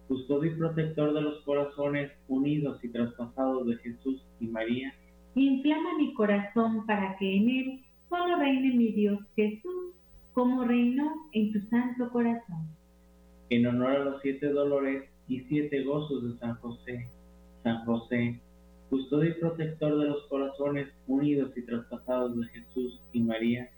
custodio 0.08 0.52
y 0.52 0.56
protector 0.56 1.14
de 1.14 1.22
los 1.22 1.42
corazones 1.44 2.12
unidos 2.28 2.84
y 2.84 2.90
traspasados 2.90 3.68
de 3.68 3.76
Jesús 3.78 4.24
y 4.40 4.48
María, 4.48 4.94
inflama 5.36 5.98
mi 5.98 6.14
corazón 6.14 6.86
para 6.86 7.16
que 7.18 7.38
en 7.38 7.50
él 7.50 7.84
solo 8.10 8.38
reine 8.38 8.76
mi 8.76 8.92
Dios 8.92 9.20
Jesús, 9.36 9.94
como 10.34 10.64
reinó 10.64 11.12
en 11.34 11.52
tu 11.52 11.60
santo 11.70 12.10
corazón. 12.10 12.68
En 13.50 13.66
honor 13.66 13.92
a 13.92 14.04
los 14.04 14.22
siete 14.22 14.48
dolores 14.48 15.10
y 15.28 15.42
siete 15.42 15.84
gozos 15.84 16.24
de 16.24 16.40
San 16.40 16.56
José, 16.56 17.08
San 17.64 17.86
José, 17.86 18.40
custodio 18.90 19.32
y 19.32 19.34
protector 19.34 19.98
de 20.00 20.08
los 20.08 20.24
corazones 20.28 20.88
unidos 21.08 21.52
y 21.56 21.62
traspasados 21.64 22.40
de 22.40 22.48
Jesús 22.48 23.02
y 23.12 23.22
María, 23.22 23.70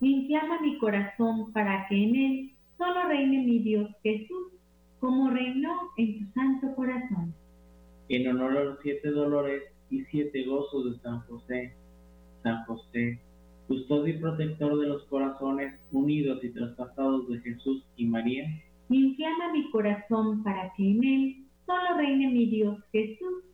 inflama 0.00 0.60
mi 0.60 0.78
corazón 0.78 1.52
para 1.52 1.86
que 1.88 2.02
en 2.02 2.16
él 2.16 2.52
solo 2.76 3.08
reine 3.08 3.44
mi 3.44 3.58
Dios 3.60 3.90
Jesús, 4.02 4.52
como 5.00 5.30
reinó 5.30 5.72
en 5.96 6.18
tu 6.18 6.32
santo 6.32 6.74
corazón. 6.74 7.34
En 8.08 8.28
honor 8.28 8.56
a 8.56 8.64
los 8.64 8.78
siete 8.82 9.10
dolores 9.10 9.62
y 9.90 10.04
siete 10.06 10.44
gozos 10.44 10.92
de 10.92 10.98
San 11.00 11.20
José, 11.20 11.74
San 12.42 12.64
José, 12.64 13.20
custodio 13.68 14.14
y 14.14 14.18
protector 14.18 14.78
de 14.78 14.88
los 14.88 15.04
corazones 15.04 15.74
unidos 15.92 16.42
y 16.42 16.50
traspasados 16.50 17.28
de 17.28 17.40
Jesús 17.40 17.84
y 17.96 18.06
María, 18.06 18.44
inflama 18.88 19.52
mi 19.52 19.70
corazón 19.70 20.42
para 20.42 20.72
que 20.76 20.90
en 20.90 21.04
él 21.04 21.36
solo 21.64 21.96
reine 21.96 22.30
mi 22.30 22.46
Dios 22.46 22.78
Jesús, 22.92 23.44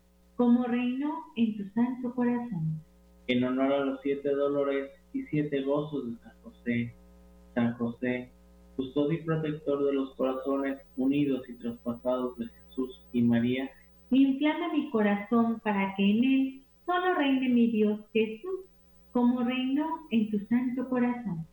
como 0.40 0.64
reinó 0.64 1.26
en 1.36 1.54
tu 1.54 1.64
santo 1.74 2.14
corazón. 2.14 2.80
En 3.26 3.44
honor 3.44 3.74
a 3.74 3.84
los 3.84 4.00
siete 4.00 4.30
dolores 4.30 4.90
y 5.12 5.24
siete 5.24 5.60
gozos 5.60 6.06
de 6.06 6.16
San 6.22 6.32
José, 6.42 6.94
San 7.54 7.74
José, 7.74 8.30
custodio 8.74 9.18
y 9.18 9.22
protector 9.22 9.84
de 9.84 9.92
los 9.92 10.14
corazones 10.14 10.78
unidos 10.96 11.46
y 11.46 11.58
traspasados 11.58 12.38
de 12.38 12.46
Jesús 12.46 13.06
y 13.12 13.20
María, 13.20 13.70
inflama 14.10 14.72
mi 14.72 14.88
corazón 14.88 15.60
para 15.60 15.94
que 15.94 16.10
en 16.10 16.24
él 16.24 16.62
solo 16.86 17.16
reine 17.16 17.50
mi 17.50 17.70
Dios 17.70 18.00
Jesús, 18.14 18.60
como 19.12 19.42
reinó 19.42 20.06
en 20.10 20.30
tu 20.30 20.38
santo 20.46 20.88
corazón. 20.88 21.46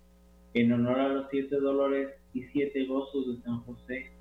En 0.54 0.71
honor 0.71 0.97
a 0.97 1.10
los 1.10 1.28
siete 1.30 1.60
dolores 1.60 2.08
y 2.34 2.43
siete 2.54 2.86
gozos 2.86 3.36
de 3.36 3.43
San 3.43 3.60
José, 3.63 4.13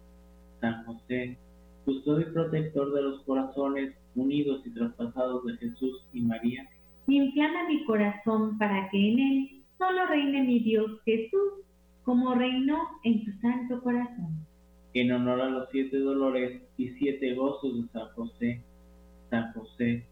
San 0.61 0.85
José, 0.87 1.38
custodio 1.87 2.29
y 2.29 2.33
protector 2.33 2.92
de 2.92 3.03
los 3.03 3.22
corazones 3.22 3.94
unidos 4.16 4.61
y 4.66 4.70
traspasados 4.75 5.46
de 5.46 5.57
Jesús 5.57 6.07
y 6.12 6.20
María, 6.20 6.68
inflama 7.07 7.68
mi 7.68 7.85
corazón 7.85 8.59
para 8.59 8.90
que 8.90 9.12
en 9.12 9.18
él 9.20 9.62
solo 9.79 10.05
reine 10.07 10.42
mi 10.42 10.59
Dios 10.59 10.90
Jesús, 11.05 11.64
como 12.03 12.35
reinó 12.35 12.77
en 13.05 13.25
tu 13.25 13.31
santo 13.40 13.81
corazón. 13.83 14.44
En 14.94 15.12
honor 15.12 15.40
a 15.40 15.49
los 15.49 15.68
siete 15.70 15.99
dolores 16.01 16.61
y 16.77 16.88
siete 16.99 17.35
gozos 17.35 17.83
de 17.83 17.88
San 17.92 18.09
José, 18.16 18.62
San 19.31 19.53
José, 19.53 20.07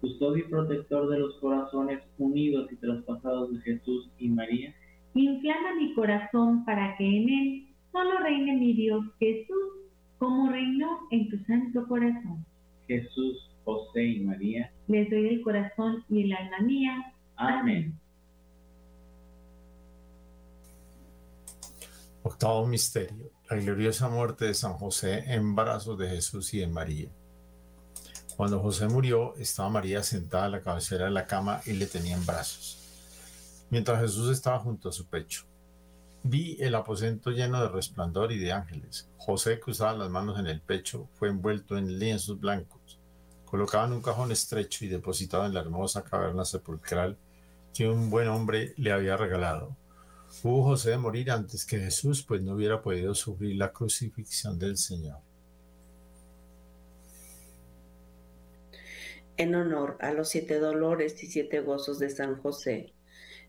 custodio 0.00 0.44
y 0.44 0.48
protector 0.48 1.08
de 1.10 1.18
los 1.20 1.34
corazones 1.38 2.00
unidos 2.18 2.72
y 2.72 2.76
traspasados 2.76 3.52
de 3.52 3.60
Jesús 3.60 4.10
y 4.18 4.28
María, 4.30 4.74
inflama 5.14 5.74
mi 5.76 5.94
corazón 5.94 6.64
para 6.64 6.96
que 6.96 7.04
en 7.04 7.28
él 7.28 7.68
solo 7.92 8.18
reine 8.18 8.56
mi 8.56 8.72
Dios 8.72 9.04
Jesús, 9.20 9.79
como 10.20 10.50
reinó 10.50 11.08
en 11.10 11.30
tu 11.30 11.38
santo 11.46 11.88
corazón. 11.88 12.44
Jesús, 12.86 13.50
José 13.64 14.04
y 14.04 14.20
María. 14.20 14.70
Les 14.86 15.08
doy 15.08 15.28
el 15.28 15.42
corazón 15.42 16.04
y 16.10 16.24
el 16.24 16.32
alma 16.34 16.58
mía. 16.60 17.14
Amén. 17.36 17.98
Octavo 22.22 22.66
misterio. 22.66 23.30
La 23.48 23.56
gloriosa 23.56 24.10
muerte 24.10 24.44
de 24.44 24.54
San 24.54 24.74
José 24.74 25.24
en 25.26 25.56
brazos 25.56 25.98
de 25.98 26.10
Jesús 26.10 26.52
y 26.52 26.58
de 26.58 26.66
María. 26.66 27.08
Cuando 28.36 28.60
José 28.60 28.88
murió, 28.88 29.34
estaba 29.36 29.70
María 29.70 30.02
sentada 30.02 30.44
a 30.44 30.50
la 30.50 30.60
cabecera 30.60 31.06
de 31.06 31.12
la 31.12 31.26
cama 31.26 31.62
y 31.64 31.72
le 31.72 31.86
tenía 31.86 32.14
en 32.14 32.26
brazos, 32.26 32.78
mientras 33.70 34.00
Jesús 34.00 34.30
estaba 34.30 34.58
junto 34.58 34.90
a 34.90 34.92
su 34.92 35.06
pecho. 35.06 35.49
Vi 36.22 36.58
el 36.60 36.74
aposento 36.74 37.30
lleno 37.30 37.62
de 37.62 37.68
resplandor 37.68 38.30
y 38.32 38.38
de 38.38 38.52
ángeles. 38.52 39.08
José, 39.16 39.58
cruzaba 39.58 39.96
las 39.96 40.10
manos 40.10 40.38
en 40.38 40.46
el 40.46 40.60
pecho, 40.60 41.08
fue 41.14 41.28
envuelto 41.28 41.78
en 41.78 41.98
lienzos 41.98 42.38
blancos, 42.38 43.00
colocado 43.46 43.86
en 43.86 43.92
un 43.94 44.02
cajón 44.02 44.30
estrecho 44.30 44.84
y 44.84 44.88
depositado 44.88 45.46
en 45.46 45.54
la 45.54 45.60
hermosa 45.60 46.04
caverna 46.04 46.44
sepulcral 46.44 47.16
que 47.74 47.88
un 47.88 48.10
buen 48.10 48.28
hombre 48.28 48.74
le 48.76 48.92
había 48.92 49.16
regalado. 49.16 49.76
Hubo 50.42 50.62
José 50.64 50.90
de 50.90 50.98
morir 50.98 51.30
antes 51.30 51.64
que 51.64 51.78
Jesús, 51.78 52.22
pues 52.22 52.42
no 52.42 52.54
hubiera 52.54 52.82
podido 52.82 53.14
sufrir 53.14 53.56
la 53.56 53.72
crucifixión 53.72 54.58
del 54.58 54.76
Señor. 54.76 55.18
En 59.36 59.54
honor 59.54 59.96
a 60.00 60.12
los 60.12 60.28
siete 60.28 60.58
dolores 60.58 61.22
y 61.22 61.26
siete 61.26 61.60
gozos 61.60 61.98
de 61.98 62.10
San 62.10 62.36
José. 62.42 62.92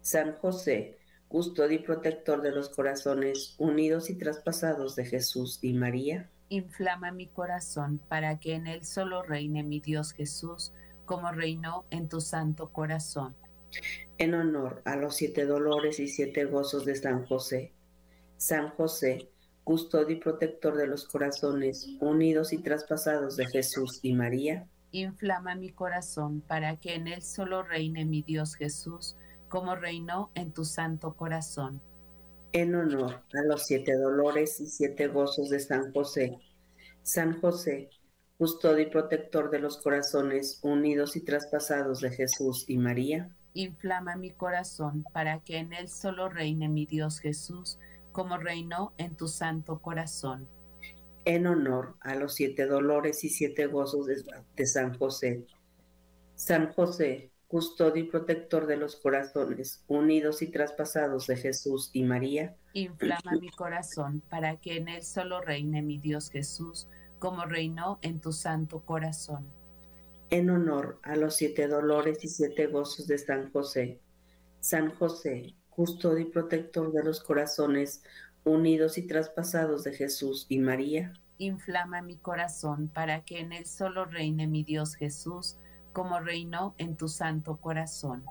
San 0.02 0.38
José, 0.38 1.01
custodio 1.32 1.80
y 1.80 1.84
protector 1.84 2.42
de 2.42 2.52
los 2.52 2.68
corazones 2.68 3.56
unidos 3.58 4.10
y 4.10 4.16
traspasados 4.16 4.98
de 4.98 5.06
Jesús 5.06 5.60
y 5.62 5.72
María. 5.72 6.30
Inflama 6.50 7.14
mi 7.14 7.28
corazón 7.28 8.02
para 8.10 8.38
que 8.38 8.56
en 8.56 8.68
él 8.68 8.84
solo 8.84 9.24
reine 9.24 9.64
mi 9.64 9.80
Dios 9.80 10.12
Jesús, 10.12 10.74
como 11.06 11.32
reinó 11.32 11.86
en 11.90 12.10
tu 12.10 12.20
santo 12.20 12.74
corazón. 12.74 13.34
En 14.18 14.34
honor 14.34 14.82
a 14.84 14.98
los 14.98 15.16
siete 15.16 15.46
dolores 15.46 16.02
y 16.02 16.10
siete 16.10 16.44
gozos 16.44 16.84
de 16.84 16.96
San 16.96 17.26
José. 17.26 17.72
San 18.36 18.72
José, 18.72 19.30
custodio 19.64 20.18
y 20.18 20.20
protector 20.20 20.76
de 20.76 20.88
los 20.88 21.08
corazones 21.08 21.88
unidos 22.02 22.52
y 22.52 22.58
traspasados 22.58 23.38
de 23.38 23.46
Jesús 23.46 24.00
y 24.02 24.14
María. 24.14 24.68
Inflama 24.92 25.56
mi 25.56 25.70
corazón 25.70 26.42
para 26.42 26.76
que 26.76 26.96
en 26.96 27.08
él 27.08 27.22
solo 27.22 27.64
reine 27.64 28.04
mi 28.04 28.22
Dios 28.22 28.56
Jesús, 28.56 29.16
como 29.52 29.76
reinó 29.76 30.32
en 30.34 30.54
tu 30.54 30.64
santo 30.64 31.14
corazón. 31.18 31.82
En 32.54 32.74
honor 32.74 33.22
a 33.34 33.44
los 33.46 33.66
siete 33.66 33.98
dolores 33.98 34.62
y 34.62 34.68
siete 34.68 35.08
gozos 35.08 35.50
de 35.50 35.60
San 35.60 35.92
José. 35.92 36.40
San 37.04 37.40
José, 37.42 37.90
custodio 38.38 38.88
y 38.88 38.90
protector 38.90 39.52
de 39.52 39.60
los 39.60 39.78
corazones 39.78 40.60
unidos 40.64 41.18
y 41.18 41.26
traspasados 41.26 42.00
de 42.00 42.12
Jesús 42.12 42.64
y 42.70 42.78
María. 42.78 43.36
Inflama 43.54 44.16
mi 44.16 44.32
corazón 44.32 45.04
para 45.14 45.42
que 45.42 45.58
en 45.58 45.74
él 45.74 45.90
solo 45.90 46.30
reine 46.30 46.70
mi 46.70 46.86
Dios 46.86 47.20
Jesús, 47.20 47.78
como 48.14 48.38
reinó 48.38 48.94
en 48.98 49.18
tu 49.18 49.28
santo 49.28 49.82
corazón. 49.82 50.48
En 51.26 51.46
honor 51.46 51.98
a 52.00 52.16
los 52.16 52.36
siete 52.36 52.66
dolores 52.68 53.26
y 53.26 53.30
siete 53.30 53.68
gozos 53.68 54.06
de, 54.06 54.16
de 54.56 54.66
San 54.66 54.98
José. 54.98 55.46
San 56.36 56.72
José, 56.72 57.31
custodio 57.52 58.06
y 58.06 58.08
protector 58.08 58.66
de 58.66 58.78
los 58.78 58.96
corazones 58.96 59.84
unidos 59.88 60.42
y 60.42 60.48
traspasados 60.48 61.28
de 61.28 61.36
Jesús 61.36 61.90
y 61.92 62.04
María. 62.04 62.56
Inflama 62.72 63.34
mi 63.42 63.50
corazón 63.50 64.24
para 64.30 64.56
que 64.56 64.78
en 64.78 64.88
él 64.88 65.04
solo 65.04 65.42
reine 65.42 65.82
mi 65.82 65.98
Dios 65.98 66.30
Jesús, 66.30 66.88
como 67.20 67.44
reinó 67.44 68.00
en 68.04 68.22
tu 68.22 68.32
santo 68.32 68.86
corazón. 68.86 69.52
En 70.30 70.50
honor 70.50 71.02
a 71.04 71.18
los 71.18 71.36
siete 71.36 71.68
dolores 71.68 72.24
y 72.24 72.30
siete 72.30 72.68
gozos 72.68 73.06
de 73.08 73.18
San 73.18 73.52
José. 73.52 74.00
San 74.62 74.96
José, 74.96 75.54
custodio 75.70 76.20
y 76.20 76.32
protector 76.32 76.94
de 76.94 77.04
los 77.04 77.22
corazones 77.22 78.02
unidos 78.46 78.98
y 78.98 79.06
traspasados 79.08 79.84
de 79.84 79.92
Jesús 79.92 80.46
y 80.48 80.60
María. 80.60 81.12
Inflama 81.38 82.02
mi 82.02 82.16
corazón 82.16 82.88
para 82.88 83.26
que 83.26 83.40
en 83.40 83.52
él 83.52 83.66
solo 83.66 84.06
reine 84.06 84.48
mi 84.48 84.64
Dios 84.64 84.96
Jesús, 84.96 85.58
como 85.94 86.20
reinó 86.20 86.76
en 86.78 86.96
tu 86.98 87.08
santo 87.08 87.58
corazón. 87.58 88.26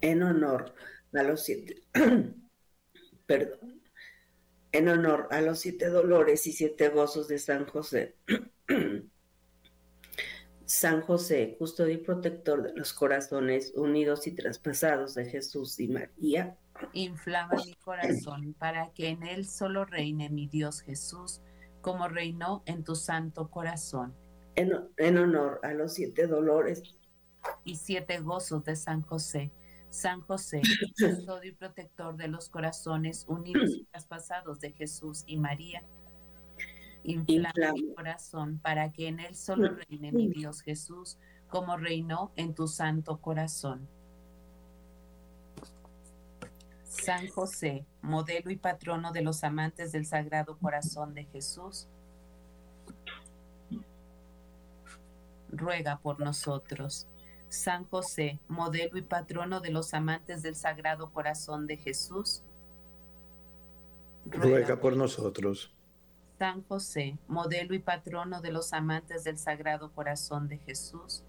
En 0.00 0.22
honor 0.22 0.74
a 1.12 1.22
los 1.22 1.42
siete, 1.44 1.82
perdón, 3.26 3.82
en 4.72 4.88
honor 4.88 5.28
a 5.30 5.40
los 5.40 5.60
siete 5.60 5.88
dolores 5.88 6.46
y 6.46 6.52
siete 6.52 6.88
gozos 6.88 7.28
de 7.28 7.38
San 7.38 7.66
José. 7.66 8.16
San 10.66 11.00
José, 11.00 11.56
custodio 11.58 11.94
y 11.94 11.98
protector 11.98 12.62
de 12.62 12.74
los 12.74 12.92
corazones 12.92 13.72
unidos 13.74 14.26
y 14.26 14.32
traspasados 14.32 15.14
de 15.14 15.24
Jesús 15.24 15.80
y 15.80 15.88
María. 15.88 16.58
Inflama 16.92 17.54
mi 17.64 17.72
corazón 17.76 18.52
para 18.52 18.92
que 18.92 19.08
en 19.08 19.22
él 19.22 19.46
solo 19.46 19.86
reine 19.86 20.28
mi 20.28 20.46
Dios 20.46 20.82
Jesús, 20.82 21.40
como 21.80 22.06
reinó 22.08 22.62
en 22.66 22.84
tu 22.84 22.94
santo 22.96 23.50
corazón 23.50 24.14
en, 24.58 24.72
en 24.96 25.18
honor 25.18 25.60
a 25.62 25.72
los 25.72 25.94
siete 25.94 26.26
dolores 26.26 26.82
y 27.64 27.76
siete 27.76 28.18
gozos 28.18 28.64
de 28.64 28.76
San 28.76 29.02
José. 29.02 29.52
San 29.90 30.20
José, 30.20 30.60
custodio 30.98 31.50
y 31.50 31.54
protector 31.54 32.16
de 32.16 32.28
los 32.28 32.48
corazones 32.50 33.24
unidos 33.28 33.70
y 33.70 33.84
traspasados 33.84 34.60
de 34.60 34.72
Jesús 34.72 35.24
y 35.26 35.38
María. 35.38 35.82
Inflama 37.04 37.72
mi 37.72 37.94
corazón 37.94 38.58
para 38.58 38.92
que 38.92 39.08
en 39.08 39.20
él 39.20 39.34
solo 39.34 39.70
reine 39.70 40.12
mi 40.12 40.28
Dios 40.28 40.60
Jesús, 40.60 41.18
como 41.48 41.76
reinó 41.76 42.32
en 42.36 42.54
tu 42.54 42.66
santo 42.66 43.18
corazón. 43.20 43.88
San 46.84 47.28
José, 47.28 47.86
modelo 48.02 48.50
y 48.50 48.56
patrono 48.56 49.12
de 49.12 49.22
los 49.22 49.44
amantes 49.44 49.92
del 49.92 50.04
Sagrado 50.04 50.58
Corazón 50.58 51.14
de 51.14 51.24
Jesús, 51.24 51.88
ruega 55.50 55.98
por 55.98 56.20
nosotros. 56.20 57.08
San 57.48 57.84
José, 57.84 58.40
modelo 58.48 58.98
y 58.98 59.02
patrono 59.02 59.60
de 59.60 59.70
los 59.70 59.94
amantes 59.94 60.42
del 60.42 60.54
Sagrado 60.54 61.10
Corazón 61.10 61.66
de 61.66 61.78
Jesús, 61.78 62.44
ruega, 64.26 64.78
por 64.80 64.96
nosotros. 64.96 65.74
San 66.38 66.62
José, 66.64 67.18
modelo 67.26 67.74
y 67.74 67.78
patrono 67.78 68.40
de 68.40 68.52
los 68.52 68.72
amantes 68.72 69.24
del 69.24 69.38
Sagrado 69.38 69.92
Corazón 69.92 70.48
de 70.48 70.58
Jesús, 70.58 71.24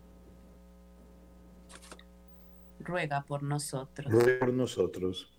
ruega 2.79 3.21
por 3.21 3.41
nosotros. 3.41 4.12
Ruega 4.12 4.39
por 4.39 4.53
nosotros. 4.53 5.38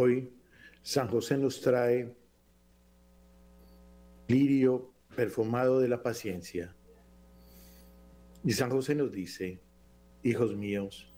Hoy 0.00 0.32
San 0.80 1.08
José 1.08 1.36
nos 1.36 1.60
trae 1.60 2.14
lirio 4.28 4.94
perfumado 5.16 5.80
de 5.80 5.88
la 5.88 6.04
paciencia. 6.04 6.72
Y 8.44 8.52
San 8.52 8.70
José 8.70 8.94
nos 8.94 9.10
dice, 9.10 9.60
hijos 10.22 10.54
míos, 10.54 11.12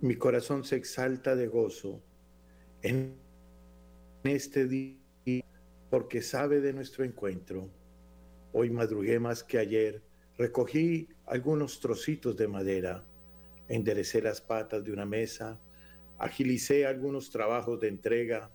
mi 0.00 0.14
corazón 0.14 0.62
se 0.62 0.76
exalta 0.76 1.34
de 1.34 1.48
gozo 1.48 2.00
en 2.82 3.16
este 4.22 4.68
día 4.68 5.42
porque 5.90 6.22
sabe 6.22 6.60
de 6.60 6.72
nuestro 6.72 7.04
encuentro. 7.04 7.68
Hoy 8.52 8.70
madrugué 8.70 9.18
más 9.18 9.42
que 9.42 9.58
ayer, 9.58 10.00
recogí 10.38 11.08
algunos 11.26 11.80
trocitos 11.80 12.36
de 12.36 12.46
madera, 12.46 13.04
enderecé 13.66 14.22
las 14.22 14.40
patas 14.40 14.84
de 14.84 14.92
una 14.92 15.06
mesa, 15.06 15.58
agilicé 16.20 16.84
algunos 16.84 17.30
trabajos 17.30 17.80
de 17.80 17.88
entrega 17.88 18.50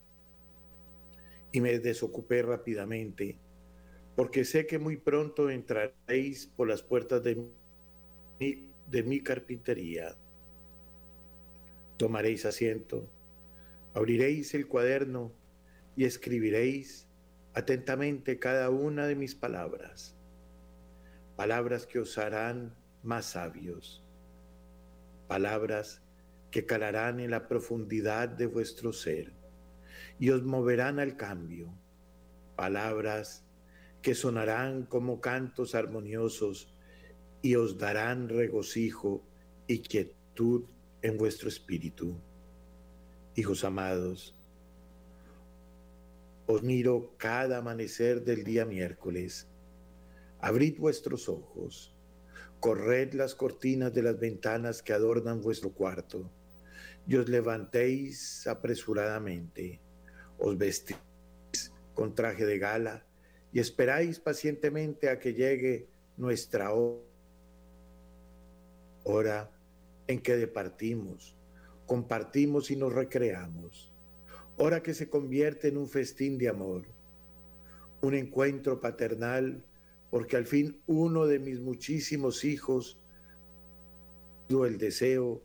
y 1.51 1.61
me 1.61 1.79
desocupé 1.79 2.43
rápidamente, 2.43 3.39
porque 4.15 4.45
sé 4.45 4.67
que 4.67 4.77
muy 4.77 4.97
pronto 4.97 5.49
entraréis 5.49 6.45
por 6.45 6.67
las 6.67 6.83
puertas 6.83 7.23
de 7.23 7.43
mi, 8.39 9.21
carpintería. 9.21 10.15
Tomaréis 11.97 12.45
asiento, 12.45 13.09
abriréis 13.95 14.53
el 14.53 14.67
cuaderno 14.67 15.33
y 15.95 16.05
escribiréis 16.05 17.07
atentamente 17.55 18.37
cada 18.37 18.69
una 18.69 19.07
de 19.07 19.15
mis 19.15 19.33
palabras, 19.33 20.15
palabras 21.35 21.87
que 21.87 21.97
os 21.97 22.15
harán 22.19 22.75
más 23.01 23.25
sabios, 23.25 24.03
palabras 25.27 26.04
que 26.55 26.65
calarán 26.65 27.19
en 27.19 27.31
la 27.31 27.49
profundidad 27.49 28.29
de 28.29 28.45
vuestro 28.45 28.93
ser 28.93 29.33
y 30.17 30.29
os 30.29 30.41
moverán 30.41 30.99
al 30.99 31.17
cambio. 31.17 31.67
Palabras 32.55 33.43
que 34.01 34.15
sonarán 34.15 34.85
como 34.85 35.19
cantos 35.19 35.75
armoniosos 35.75 36.73
y 37.41 37.55
os 37.55 37.77
darán 37.77 38.29
regocijo 38.29 39.21
y 39.67 39.79
quietud 39.79 40.63
en 41.01 41.17
vuestro 41.17 41.49
espíritu. 41.49 42.15
Hijos 43.35 43.65
amados, 43.65 44.33
os 46.47 46.63
miro 46.63 47.15
cada 47.17 47.57
amanecer 47.57 48.23
del 48.23 48.45
día 48.45 48.63
miércoles. 48.63 49.49
Abrid 50.39 50.79
vuestros 50.79 51.27
ojos, 51.27 51.93
corred 52.61 53.11
las 53.13 53.35
cortinas 53.35 53.93
de 53.93 54.03
las 54.03 54.17
ventanas 54.17 54.81
que 54.81 54.93
adornan 54.93 55.41
vuestro 55.41 55.73
cuarto 55.73 56.31
y 57.07 57.15
os 57.15 57.29
levantéis 57.29 58.47
apresuradamente, 58.47 59.79
os 60.37 60.57
vestís 60.57 60.97
con 61.93 62.15
traje 62.15 62.45
de 62.45 62.57
gala 62.57 63.05
y 63.53 63.59
esperáis 63.59 64.19
pacientemente 64.19 65.09
a 65.09 65.19
que 65.19 65.33
llegue 65.33 65.87
nuestra 66.17 66.71
hora 69.03 69.51
en 70.07 70.19
que 70.19 70.35
departimos, 70.35 71.35
compartimos 71.85 72.71
y 72.71 72.75
nos 72.75 72.93
recreamos, 72.93 73.93
hora 74.57 74.81
que 74.81 74.93
se 74.93 75.09
convierte 75.09 75.67
en 75.67 75.77
un 75.77 75.87
festín 75.87 76.37
de 76.37 76.49
amor, 76.49 76.85
un 78.01 78.13
encuentro 78.15 78.81
paternal, 78.81 79.63
porque 80.09 80.37
al 80.37 80.45
fin 80.45 80.81
uno 80.85 81.25
de 81.25 81.39
mis 81.39 81.59
muchísimos 81.59 82.43
hijos 82.45 82.99
el 84.49 84.77
deseo 84.77 85.41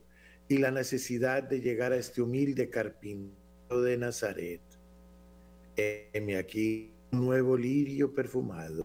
y 0.50 0.58
la 0.58 0.72
necesidad 0.72 1.44
de 1.44 1.60
llegar 1.60 1.92
a 1.92 1.96
este 1.96 2.20
humilde 2.20 2.68
carpintero 2.68 3.82
de 3.82 3.96
Nazaret. 3.96 4.60
Heme 5.76 6.36
aquí 6.36 6.92
un 7.12 7.24
nuevo 7.24 7.56
lirio 7.56 8.12
perfumado, 8.12 8.84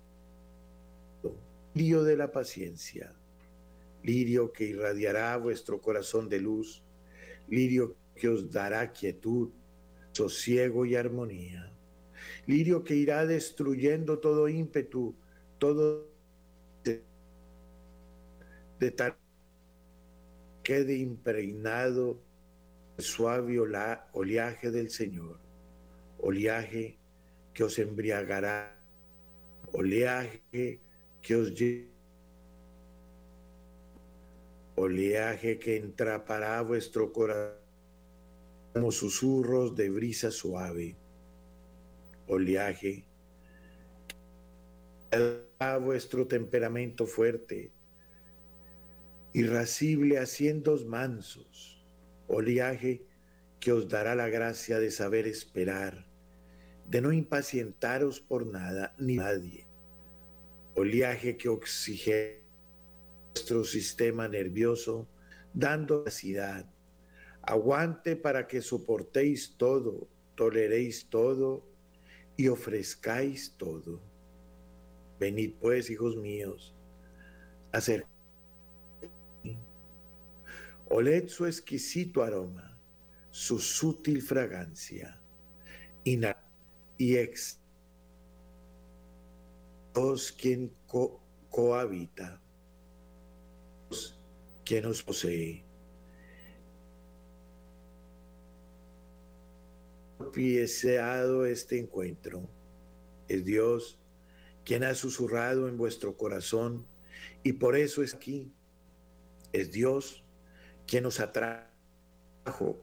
lirio 1.74 2.03
de 2.03 2.18
la 2.18 2.32
paciencia, 2.32 3.16
lirio 4.03 4.51
que 4.51 4.66
irradiará 4.66 5.36
vuestro 5.38 5.82
corazón 5.82 6.30
de 6.30 6.39
luz, 6.39 6.84
lirio 7.47 7.95
que 8.13 8.30
os 8.30 8.51
dará 8.51 8.91
quietud, 8.91 9.49
sosiego 10.11 10.86
y 10.86 10.95
armonía, 10.95 11.74
lirio 12.45 12.84
que 12.84 12.93
irá 12.95 13.26
destruyendo 13.26 14.20
todo 14.20 14.47
ímpetu, 14.47 15.16
todo 15.57 16.07
de, 16.84 17.01
tal 18.91 19.18
quede 20.66 20.97
impregnado 20.97 22.20
el 22.97 23.03
suave 23.03 23.59
oleaje 23.59 24.72
del 24.72 24.89
Señor, 24.89 25.39
oleaje 26.18 26.97
que 27.53 27.63
os 27.63 27.78
embriagará, 27.78 28.76
oleaje 29.72 30.80
que 31.22 31.36
os 31.36 31.53
oleaje 34.76 35.59
que 35.59 35.78
entrapará 35.78 36.61
vuestro 36.63 37.13
corazón 37.13 37.63
como 38.74 38.91
susurros 38.91 39.76
de 39.76 39.89
brisa 39.91 40.32
suave, 40.32 40.97
oleaje 42.28 43.05
a 45.59 45.78
vuestro 45.78 46.26
temperamento 46.28 47.05
fuerte, 47.05 47.72
irascible 49.36 50.18
haciendo 50.18 50.78
mansos, 50.86 51.86
oleaje 52.26 53.06
que 53.60 53.74
os 53.74 53.90
dará 53.90 54.16
la 54.16 54.30
gracia 54.30 54.80
de 54.80 54.90
saber 54.90 55.28
esperar, 55.28 56.08
de 56.88 57.02
no 57.02 57.12
impacientaros 57.12 58.22
por 58.22 58.48
nada 58.48 58.96
ni 58.98 59.18
nadie, 59.18 59.68
oleaje 60.74 61.36
que 61.36 61.50
oxigena 61.50 62.40
nuestro 63.34 63.66
sistema 63.66 64.30
nervioso, 64.30 65.06
dando 65.54 66.06
capacidad, 66.06 66.66
aguante 67.42 68.16
para 68.16 68.48
que 68.48 68.62
soportéis 68.62 69.58
todo, 69.58 70.08
toleréis 70.36 71.10
todo 71.10 71.68
y 72.38 72.48
ofrezcáis 72.48 73.54
todo. 73.58 74.02
Venid 75.20 75.56
pues, 75.60 75.90
hijos 75.90 76.16
míos, 76.16 76.74
acercaos. 77.74 78.14
Oled 80.90 81.28
su 81.28 81.46
exquisito 81.46 82.22
aroma, 82.22 82.78
su 83.32 83.60
sutil 83.60 84.22
fragancia, 84.22 85.20
y 86.04 87.16
ex 87.16 87.60
os 89.94 90.32
quien 90.32 90.72
cohabita, 91.50 92.42
quien 94.64 94.86
os 94.86 95.02
posee. 95.02 95.64
Propiciado 100.18 101.46
este 101.46 101.80
encuentro, 101.80 102.48
es 103.28 103.44
Dios 103.44 103.98
quien 104.66 104.84
ha 104.84 104.96
susurrado 104.96 105.68
en 105.68 105.78
vuestro 105.78 106.18
corazón 106.18 106.86
y 107.44 107.54
por 107.54 107.76
eso 107.76 108.04
es 108.04 108.14
aquí. 108.14 108.52
Es 109.54 109.72
Dios 109.72 110.24
quien 110.88 111.04
nos 111.04 111.20
atrajo. 111.20 112.78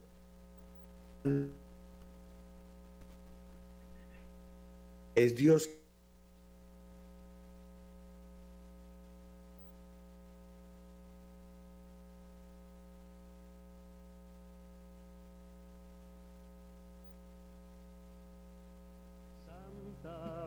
Es 5.15 5.35
Dios 5.35 5.69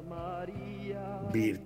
Madre 0.08 1.65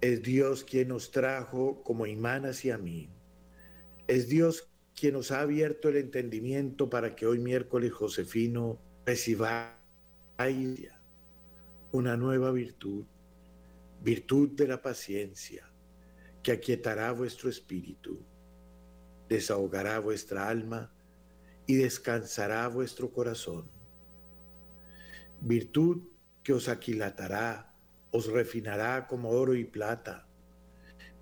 Es 0.00 0.22
Dios 0.22 0.64
quien 0.64 0.88
nos 0.88 1.10
trajo 1.10 1.82
como 1.82 2.06
imán 2.06 2.46
hacia 2.46 2.78
mí. 2.78 3.10
Es 4.06 4.28
Dios 4.28 4.70
quien 4.94 5.14
nos 5.14 5.30
ha 5.30 5.40
abierto 5.40 5.88
el 5.88 5.96
entendimiento 5.96 6.88
para 6.88 7.14
que 7.14 7.26
hoy 7.26 7.38
miércoles 7.38 7.92
Josefino 7.92 8.78
reciba 9.04 9.78
una 11.92 12.16
nueva 12.16 12.50
virtud, 12.50 13.04
virtud 14.02 14.50
de 14.50 14.68
la 14.68 14.80
paciencia, 14.80 15.70
que 16.42 16.52
aquietará 16.52 17.12
vuestro 17.12 17.50
espíritu, 17.50 18.18
desahogará 19.28 19.98
vuestra 19.98 20.48
alma 20.48 20.90
y 21.66 21.74
descansará 21.74 22.66
vuestro 22.68 23.12
corazón 23.12 23.68
virtud 25.40 26.02
que 26.42 26.52
os 26.52 26.68
aquilatará, 26.68 27.69
os 28.10 28.26
refinará 28.26 29.06
como 29.06 29.30
oro 29.30 29.54
y 29.54 29.64
plata, 29.64 30.26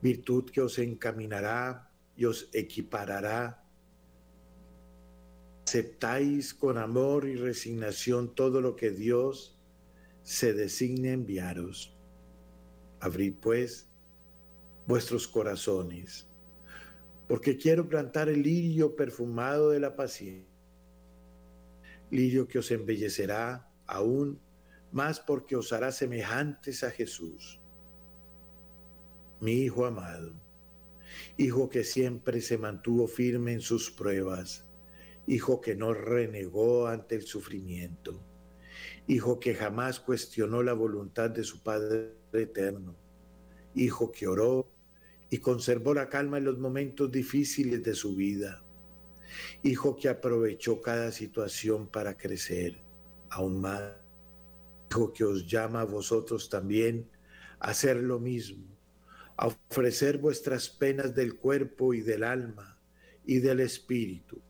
virtud 0.01 0.51
que 0.51 0.61
os 0.61 0.79
encaminará 0.79 1.91
y 2.17 2.25
os 2.25 2.49
equiparará. 2.53 3.65
Aceptáis 5.67 6.55
con 6.55 6.79
amor 6.79 7.27
y 7.27 7.37
resignación 7.37 8.35
todo 8.35 8.61
lo 8.61 8.75
que 8.75 8.91
Dios 8.91 9.59
se 10.23 10.55
designe 10.55 11.13
enviaros. 11.13 11.95
Abrid 13.01 13.35
pues 13.41 13.89
vuestros 14.87 15.29
corazones, 15.29 16.27
porque 17.29 17.59
quiero 17.59 17.87
plantar 17.87 18.31
el 18.31 18.43
lirio 18.43 18.97
perfumado 18.97 19.71
de 19.71 19.81
la 19.81 19.95
paciencia, 19.95 20.49
lirio 22.11 22.49
que 22.49 22.59
os 22.59 22.71
embellecerá 22.71 23.71
aún 23.87 24.41
más 24.93 25.21
porque 25.21 25.57
os 25.57 25.73
hará 25.73 25.93
semejantes 25.93 26.83
a 26.85 26.91
Jesús, 26.91 27.61
mi 29.41 29.53
Hijo 29.53 29.87
amado, 29.87 30.33
Hijo 31.37 31.69
que 31.69 31.85
siempre 31.85 32.41
se 32.41 32.59
mantuvo 32.59 33.07
firme 33.07 33.53
en 33.53 33.61
sus 33.61 33.91
pruebas, 33.91 34.67
Hijo 35.27 35.61
que 35.61 35.75
no 35.75 35.95
renegó 35.95 36.87
ante 36.87 37.15
el 37.15 37.23
sufrimiento, 37.23 38.21
Hijo 39.07 39.39
que 39.39 39.55
jamás 39.55 40.01
cuestionó 40.01 40.63
la 40.63 40.73
voluntad 40.73 41.31
de 41.31 41.45
su 41.45 41.63
Padre 41.63 42.15
eterno, 42.33 42.97
Hijo 43.75 44.11
que 44.11 44.27
oró 44.27 44.71
y 45.31 45.39
conservó 45.39 45.95
la 45.95 46.09
calma 46.09 46.39
en 46.39 46.45
los 46.45 46.59
momentos 46.59 47.11
difíciles 47.13 47.83
de 47.83 47.95
su 47.95 48.17
vida, 48.17 48.65
Hijo 49.63 49.97
que 49.97 50.09
aprovechó 50.09 50.81
cada 50.81 51.13
situación 51.13 51.87
para 51.89 52.17
crecer 52.17 52.83
aún 53.31 53.61
más. 53.61 53.98
Que 54.89 55.25
os 55.25 55.47
llama 55.47 55.83
a 55.83 55.85
vosotros 55.85 56.49
también 56.49 57.11
a 57.61 57.71
hacer 57.71 57.97
lo 57.97 58.19
mismo, 58.19 58.65
a 59.37 59.47
ofrecer 59.47 60.19
vuestras 60.19 60.69
penas 60.69 61.15
del 61.15 61.37
cuerpo 61.37 61.95
y 61.95 62.01
del 62.01 62.25
alma 62.25 62.81
y 63.25 63.39
del 63.39 63.61
espíritu. 63.61 64.41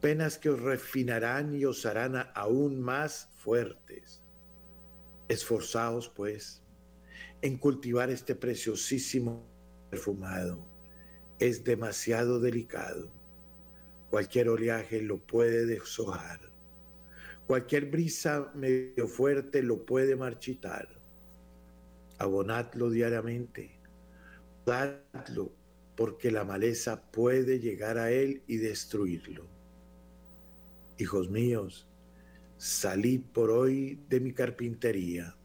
Penas 0.00 0.38
que 0.38 0.50
os 0.50 0.60
refinarán 0.60 1.54
y 1.54 1.64
os 1.64 1.84
harán 1.84 2.16
aún 2.34 2.80
más 2.80 3.28
fuertes. 3.36 4.22
Esforzaos, 5.28 6.08
pues, 6.08 6.62
en 7.42 7.58
cultivar 7.58 8.10
este 8.10 8.34
preciosísimo 8.34 9.46
perfumado. 9.90 10.66
Es 11.38 11.62
demasiado 11.62 12.40
delicado. 12.40 13.12
Cualquier 14.10 14.48
oleaje 14.48 15.02
lo 15.02 15.18
puede 15.18 15.66
deshojar 15.66 16.55
Cualquier 17.46 17.88
brisa 17.88 18.50
medio 18.54 19.06
fuerte 19.06 19.62
lo 19.62 19.86
puede 19.86 20.16
marchitar. 20.16 20.88
Abonadlo 22.18 22.90
diariamente. 22.90 23.78
Dadlo 24.64 25.52
porque 25.94 26.32
la 26.32 26.44
maleza 26.44 27.10
puede 27.10 27.60
llegar 27.60 27.98
a 27.98 28.10
él 28.10 28.42
y 28.48 28.56
destruirlo. 28.56 29.46
Hijos 30.98 31.30
míos, 31.30 31.88
salid 32.56 33.20
por 33.32 33.50
hoy 33.50 34.02
de 34.08 34.18
mi 34.18 34.32
carpintería. 34.32 35.36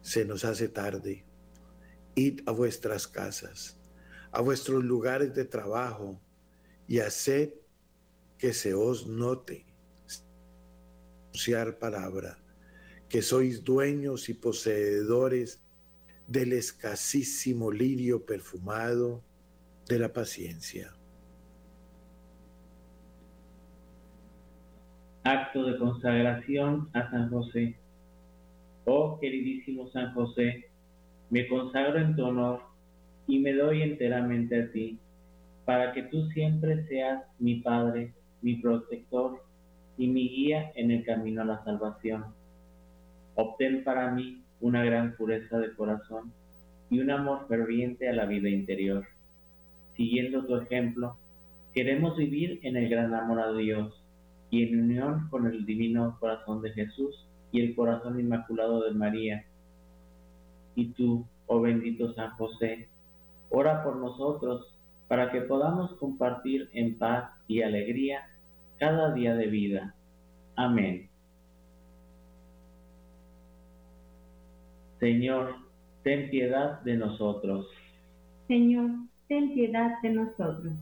Se 0.00 0.24
nos 0.24 0.46
hace 0.46 0.68
tarde. 0.68 1.24
Id 2.14 2.40
a 2.46 2.52
vuestras 2.52 3.06
casas, 3.06 3.78
a 4.32 4.40
vuestros 4.40 4.82
lugares 4.82 5.34
de 5.34 5.44
trabajo 5.44 6.18
y 6.88 6.98
haced 7.00 7.52
que 8.38 8.54
se 8.54 8.72
os 8.72 9.06
note 9.06 9.69
palabra, 11.78 12.38
que 13.08 13.22
sois 13.22 13.64
dueños 13.64 14.28
y 14.28 14.34
poseedores 14.34 15.62
del 16.26 16.52
escasísimo 16.52 17.70
lirio 17.70 18.24
perfumado 18.24 19.22
de 19.88 19.98
la 19.98 20.12
paciencia. 20.12 20.92
Acto 25.24 25.64
de 25.64 25.78
consagración 25.78 26.88
a 26.92 27.10
San 27.10 27.30
José. 27.30 27.76
Oh 28.84 29.18
queridísimo 29.20 29.90
San 29.90 30.14
José, 30.14 30.70
me 31.30 31.46
consagro 31.48 31.98
en 31.98 32.16
tu 32.16 32.24
honor 32.24 32.62
y 33.26 33.38
me 33.38 33.52
doy 33.52 33.82
enteramente 33.82 34.62
a 34.62 34.72
ti, 34.72 34.98
para 35.64 35.92
que 35.92 36.04
tú 36.04 36.28
siempre 36.30 36.86
seas 36.88 37.22
mi 37.38 37.60
Padre, 37.60 38.14
mi 38.40 38.56
protector 38.56 39.42
y 40.00 40.08
mi 40.08 40.30
guía 40.30 40.72
en 40.76 40.90
el 40.90 41.04
camino 41.04 41.42
a 41.42 41.44
la 41.44 41.62
salvación. 41.62 42.24
Obtén 43.34 43.84
para 43.84 44.10
mí 44.10 44.42
una 44.58 44.82
gran 44.82 45.14
pureza 45.14 45.58
de 45.58 45.74
corazón 45.74 46.32
y 46.88 47.00
un 47.00 47.10
amor 47.10 47.46
ferviente 47.48 48.08
a 48.08 48.14
la 48.14 48.24
vida 48.24 48.48
interior. 48.48 49.04
Siguiendo 49.98 50.46
tu 50.46 50.56
ejemplo, 50.56 51.18
queremos 51.74 52.16
vivir 52.16 52.60
en 52.62 52.78
el 52.78 52.88
gran 52.88 53.12
amor 53.12 53.40
a 53.40 53.52
Dios 53.52 54.02
y 54.48 54.62
en 54.62 54.84
unión 54.84 55.28
con 55.28 55.46
el 55.46 55.66
divino 55.66 56.16
corazón 56.18 56.62
de 56.62 56.70
Jesús 56.72 57.26
y 57.52 57.60
el 57.60 57.74
corazón 57.74 58.18
inmaculado 58.18 58.82
de 58.84 58.92
María. 58.92 59.44
Y 60.76 60.92
tú, 60.92 61.26
oh 61.46 61.60
bendito 61.60 62.14
San 62.14 62.30
José, 62.38 62.88
ora 63.50 63.84
por 63.84 63.96
nosotros 63.96 64.78
para 65.08 65.30
que 65.30 65.42
podamos 65.42 65.92
compartir 65.96 66.70
en 66.72 66.96
paz 66.96 67.30
y 67.46 67.60
alegría 67.60 68.29
cada 68.80 69.12
día 69.12 69.34
de 69.34 69.46
vida. 69.46 69.94
Amén. 70.56 71.08
Señor, 74.98 75.54
ten 76.02 76.30
piedad 76.30 76.80
de 76.80 76.96
nosotros. 76.96 77.68
Señor, 78.48 78.90
ten 79.28 79.54
piedad 79.54 80.00
de 80.02 80.10
nosotros. 80.10 80.72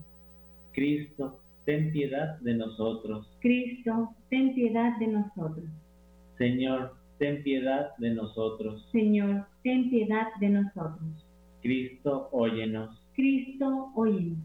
Cristo, 0.73 1.41
ten 1.65 1.91
piedad 1.93 2.39
de 2.39 2.55
nosotros. 2.55 3.29
Cristo, 3.41 4.15
ten 4.31 4.55
piedad 4.55 4.97
de 4.99 5.09
nosotros. 5.09 5.65
Señor, 6.39 6.95
ten 7.19 7.43
piedad 7.43 7.97
de 7.99 8.11
nosotros. 8.11 8.89
Señor, 8.93 9.45
ten 9.65 9.91
piedad 9.91 10.29
de 10.41 10.49
nosotros. 10.51 11.27
Cristo, 11.63 12.29
óyenos. 12.31 12.97
Cristo, 13.15 13.91
óyenos. 13.97 14.39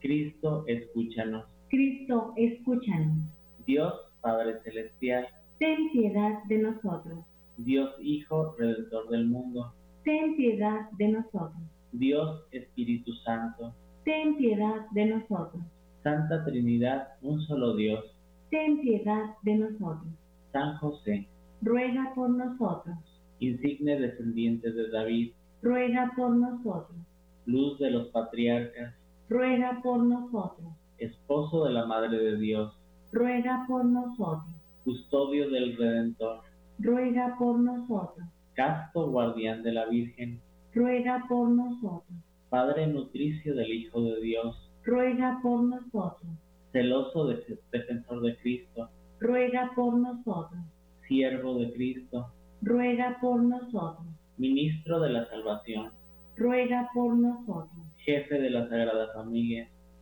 Cristo, 0.00 0.64
escúchanos. 0.66 1.55
Cristo, 1.68 2.32
escúchanos. 2.36 3.18
Dios 3.66 3.92
Padre 4.20 4.60
Celestial, 4.62 5.26
ten 5.58 5.90
piedad 5.92 6.42
de 6.48 6.58
nosotros. 6.58 7.24
Dios 7.56 7.90
Hijo, 8.00 8.54
Redentor 8.58 9.08
del 9.08 9.26
mundo, 9.26 9.72
ten 10.04 10.36
piedad 10.36 10.90
de 10.98 11.08
nosotros. 11.08 11.62
Dios 11.92 12.44
Espíritu 12.52 13.12
Santo, 13.24 13.74
ten 14.04 14.36
piedad 14.36 14.86
de 14.92 15.06
nosotros. 15.06 15.62
Santa 16.02 16.44
Trinidad, 16.44 17.08
un 17.22 17.40
solo 17.42 17.74
Dios, 17.74 18.04
ten 18.50 18.80
piedad 18.80 19.34
de 19.42 19.56
nosotros. 19.56 20.12
San 20.52 20.76
José, 20.76 21.26
ruega 21.62 22.12
por 22.14 22.30
nosotros. 22.30 22.96
Insigne 23.40 24.00
descendiente 24.00 24.70
de 24.72 24.90
David, 24.90 25.32
ruega 25.62 26.12
por 26.16 26.30
nosotros. 26.36 26.98
Luz 27.46 27.78
de 27.78 27.90
los 27.90 28.08
patriarcas, 28.08 28.94
ruega 29.28 29.80
por 29.82 30.02
nosotros. 30.04 30.68
Esposo 30.98 31.64
de 31.64 31.72
la 31.72 31.86
Madre 31.86 32.18
de 32.18 32.36
Dios, 32.38 32.74
ruega 33.12 33.64
por 33.68 33.84
nosotros. 33.84 34.44
Custodio 34.84 35.50
del 35.50 35.76
Redentor, 35.76 36.40
ruega 36.78 37.36
por 37.38 37.58
nosotros. 37.58 38.26
Casto 38.54 39.10
guardián 39.10 39.62
de 39.62 39.72
la 39.72 39.86
Virgen, 39.86 40.40
ruega 40.74 41.24
por 41.28 41.50
nosotros. 41.50 42.18
Padre 42.48 42.86
nutricio 42.86 43.54
del 43.54 43.72
Hijo 43.72 44.00
de 44.02 44.20
Dios, 44.20 44.70
ruega 44.84 45.38
por 45.42 45.62
nosotros. 45.64 46.30
Celoso 46.72 47.26
defensor 47.26 48.22
de 48.22 48.36
Cristo, 48.38 48.88
ruega 49.20 49.72
por 49.74 49.94
nosotros. 49.98 50.60
Siervo 51.08 51.58
de 51.58 51.72
Cristo, 51.72 52.32
ruega 52.62 53.18
por 53.20 53.42
nosotros. 53.42 54.06
Ministro 54.38 55.00
de 55.00 55.10
la 55.10 55.26
Salvación, 55.28 55.90
ruega 56.36 56.88
por 56.94 57.16
nosotros. 57.16 57.86
Jefe 57.98 58.38
de 58.38 58.50
la 58.50 58.68
Sagrada 58.68 59.12
Familia, 59.14 59.68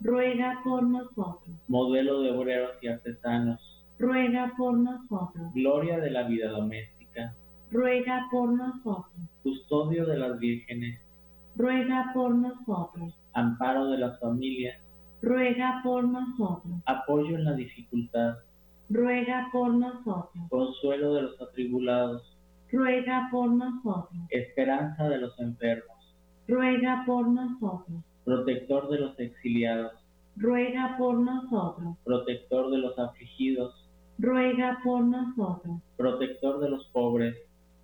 ruega 0.00 0.60
por 0.64 0.82
nosotros. 0.82 1.56
Modelo 1.66 2.20
de 2.22 2.30
obreros 2.30 2.72
y 2.80 2.88
artesanos, 2.88 3.60
ruega 3.98 4.52
por 4.56 4.76
nosotros. 4.76 5.52
Gloria 5.54 5.98
de 5.98 6.10
la 6.10 6.24
vida 6.24 6.50
doméstica, 6.50 7.34
ruega 7.70 8.26
por 8.30 8.52
nosotros. 8.52 9.20
Custodio 9.42 10.06
de 10.06 10.18
las 10.18 10.38
vírgenes, 10.38 11.00
ruega 11.56 12.10
por 12.14 12.34
nosotros. 12.34 13.14
Amparo 13.32 13.90
de 13.90 13.98
las 13.98 14.18
familias, 14.20 14.80
ruega 15.22 15.80
por 15.82 16.04
nosotros. 16.04 16.80
Apoyo 16.86 17.36
en 17.36 17.44
la 17.44 17.54
dificultad, 17.54 18.36
ruega 18.88 19.48
por 19.52 19.74
nosotros. 19.74 20.44
Consuelo 20.48 21.14
de 21.14 21.22
los 21.22 21.40
atribulados, 21.40 22.36
ruega 22.70 23.28
por 23.30 23.50
nosotros. 23.50 24.20
Esperanza 24.30 25.08
de 25.08 25.18
los 25.18 25.38
enfermos, 25.40 26.14
ruega 26.46 27.02
por 27.06 27.28
nosotros. 27.28 28.02
Protector 28.28 28.90
de 28.90 28.98
los 28.98 29.18
exiliados, 29.18 29.92
ruega 30.36 30.96
por 30.98 31.18
nosotros. 31.18 31.96
Protector 32.04 32.70
de 32.70 32.76
los 32.76 32.98
afligidos, 32.98 33.88
ruega 34.18 34.80
por 34.84 35.02
nosotros. 35.02 35.80
Protector 35.96 36.60
de 36.60 36.68
los 36.68 36.84
pobres, 36.88 37.38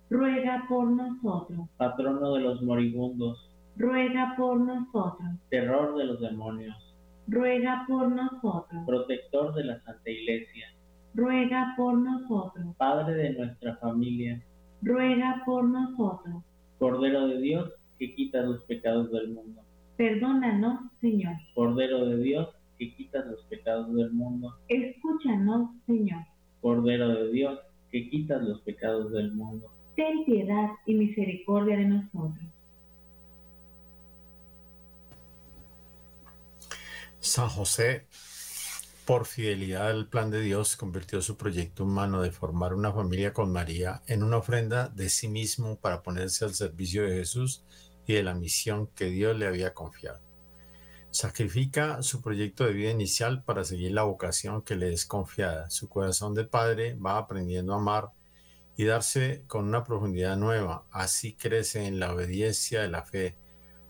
ruega 0.07 0.67
por 0.69 0.85
nosotros. 0.85 1.67
Patrono 1.77 2.35
de 2.35 2.41
los 2.41 2.61
moribundos, 2.61 3.49
ruega 3.75 4.35
por 4.37 4.59
nosotros. 4.59 5.29
Terror 5.49 5.97
de 5.97 6.03
los 6.03 6.21
demonios, 6.21 6.95
ruega 7.27 7.83
por 7.87 8.11
nosotros. 8.11 8.83
Protector 8.85 9.55
de 9.55 9.63
la 9.63 9.81
Santa 9.81 10.11
Iglesia, 10.11 10.67
ruega 11.15 11.73
por 11.75 11.97
nosotros. 11.97 12.67
Padre 12.77 13.15
de 13.15 13.29
nuestra 13.31 13.77
familia, 13.77 14.39
ruega 14.83 15.41
por 15.43 15.63
nosotros. 15.63 16.43
Cordero 16.77 17.29
de 17.29 17.41
Dios, 17.41 17.71
que 17.97 18.13
quita 18.13 18.43
los 18.43 18.63
pecados 18.65 19.11
del 19.11 19.29
mundo. 19.29 19.64
Perdónanos, 19.97 20.91
Señor. 20.99 21.35
Cordero 21.53 22.05
de 22.05 22.17
Dios, 22.17 22.49
que 22.77 22.93
quitas 22.95 23.25
los 23.27 23.41
pecados 23.45 23.93
del 23.95 24.11
mundo. 24.11 24.53
Escúchanos, 24.67 25.69
Señor. 25.85 26.25
Cordero 26.61 27.09
de 27.09 27.31
Dios, 27.31 27.59
que 27.91 28.09
quitas 28.09 28.43
los 28.43 28.61
pecados 28.61 29.11
del 29.13 29.33
mundo. 29.33 29.71
Ten 29.95 30.25
piedad 30.25 30.71
y 30.85 30.95
misericordia 30.95 31.77
de 31.77 31.85
nosotros. 31.85 32.45
San 37.19 37.47
José, 37.47 38.05
por 39.05 39.25
fidelidad 39.25 39.89
al 39.89 40.07
plan 40.09 40.29
de 40.29 40.41
Dios, 40.41 40.75
convirtió 40.75 41.21
su 41.21 41.37
proyecto 41.37 41.85
humano 41.85 42.21
de 42.21 42.31
formar 42.31 42.73
una 42.73 42.91
familia 42.91 43.33
con 43.33 43.51
María 43.51 44.01
en 44.07 44.23
una 44.23 44.37
ofrenda 44.37 44.89
de 44.89 45.09
sí 45.09 45.29
mismo 45.29 45.77
para 45.77 46.03
ponerse 46.03 46.43
al 46.43 46.53
servicio 46.53 47.03
de 47.03 47.15
Jesús 47.15 47.63
y 48.05 48.13
de 48.13 48.23
la 48.23 48.33
misión 48.33 48.87
que 48.87 49.05
Dios 49.05 49.37
le 49.37 49.47
había 49.47 49.73
confiado. 49.73 50.19
Sacrifica 51.11 52.03
su 52.03 52.21
proyecto 52.21 52.65
de 52.65 52.73
vida 52.73 52.91
inicial 52.91 53.43
para 53.43 53.63
seguir 53.63 53.93
la 53.93 54.03
vocación 54.03 54.61
que 54.63 54.75
le 54.75 54.91
es 54.91 55.05
confiada. 55.05 55.69
Su 55.69 55.87
corazón 55.87 56.33
de 56.33 56.43
padre 56.43 56.95
va 56.95 57.17
aprendiendo 57.17 57.73
a 57.73 57.77
amar 57.77 58.09
y 58.75 58.83
darse 58.83 59.43
con 59.47 59.65
una 59.65 59.83
profundidad 59.83 60.35
nueva. 60.35 60.85
Así 60.91 61.33
crece 61.33 61.87
en 61.87 61.99
la 61.99 62.13
obediencia 62.13 62.81
de 62.81 62.89
la 62.89 63.05
fe, 63.05 63.37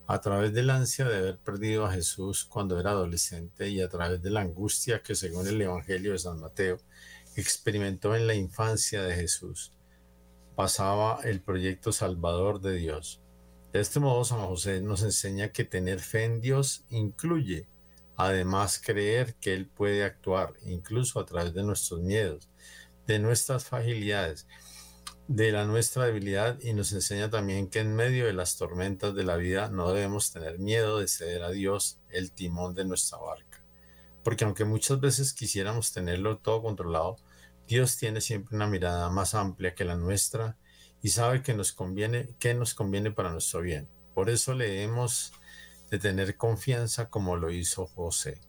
a 0.07 0.21
través 0.21 0.53
del 0.53 0.69
ansia 0.69 1.05
de 1.05 1.17
haber 1.17 1.39
perdido 1.39 1.85
a 1.85 1.91
Jesús 1.91 2.45
cuando 2.45 2.79
era 2.79 2.91
adolescente 2.91 3.69
y 3.69 3.81
a 3.81 3.89
través 3.89 4.21
de 4.21 4.29
la 4.29 4.41
angustia 4.41 5.01
que 5.01 5.15
según 5.15 5.47
el 5.47 5.59
Evangelio 5.59 6.11
de 6.11 6.19
San 6.19 6.39
Mateo 6.39 6.77
experimentó 7.35 8.15
en 8.15 8.27
la 8.27 8.35
infancia 8.35 9.01
de 9.01 9.15
Jesús. 9.15 9.71
Pasaba 10.55 11.19
el 11.23 11.41
proyecto 11.41 11.91
salvador 11.91 12.61
de 12.61 12.75
Dios. 12.75 13.24
De 13.75 13.81
este 13.81 13.99
modo, 13.99 14.23
San 14.23 14.39
José 14.47 14.79
nos 14.79 15.03
enseña 15.03 15.51
que 15.51 15.65
tener 15.65 15.99
fe 15.99 16.23
en 16.23 16.39
Dios 16.39 16.85
incluye, 16.87 17.67
además, 18.15 18.79
creer 18.81 19.35
que 19.35 19.53
Él 19.53 19.67
puede 19.67 20.05
actuar, 20.05 20.53
incluso 20.65 21.19
a 21.19 21.25
través 21.25 21.53
de 21.53 21.63
nuestros 21.63 21.99
miedos, 21.99 22.47
de 23.05 23.19
nuestras 23.19 23.65
fragilidades, 23.65 24.47
de 25.27 25.51
nuestra 25.65 26.05
debilidad 26.05 26.57
y 26.61 26.71
nos 26.71 26.93
enseña 26.93 27.29
también 27.29 27.69
que 27.69 27.79
en 27.79 27.93
medio 27.93 28.27
de 28.27 28.31
las 28.31 28.55
tormentas 28.55 29.13
de 29.13 29.25
la 29.25 29.35
vida 29.35 29.67
no 29.67 29.91
debemos 29.91 30.31
tener 30.31 30.57
miedo 30.57 30.99
de 30.99 31.09
ceder 31.09 31.43
a 31.43 31.51
Dios 31.51 31.99
el 32.07 32.31
timón 32.31 32.75
de 32.75 32.85
nuestra 32.85 33.17
barca. 33.17 33.61
Porque 34.23 34.45
aunque 34.45 34.63
muchas 34.63 35.01
veces 35.01 35.33
quisiéramos 35.33 35.91
tenerlo 35.91 36.37
todo 36.37 36.61
controlado, 36.61 37.17
Dios 37.67 37.97
tiene 37.97 38.21
siempre 38.21 38.55
una 38.55 38.67
mirada 38.67 39.09
más 39.09 39.35
amplia 39.35 39.75
que 39.75 39.83
la 39.83 39.97
nuestra 39.97 40.57
y 41.05 41.09
sabe 41.09 41.43
que 41.43 41.53
nos 41.53 41.71
conviene, 41.71 42.29
que 42.39 42.55
nos 42.55 42.73
conviene 42.73 43.11
para 43.11 43.29
nuestro 43.29 43.61
bien. 43.61 43.87
Por 44.15 44.27
eso 44.27 44.55
le 44.55 44.67
debemos 44.67 45.33
de 45.91 45.99
tener 45.99 46.35
confianza 46.35 47.11
como 47.11 47.35
lo 47.35 47.51
hizo 47.51 47.85
José 47.85 48.41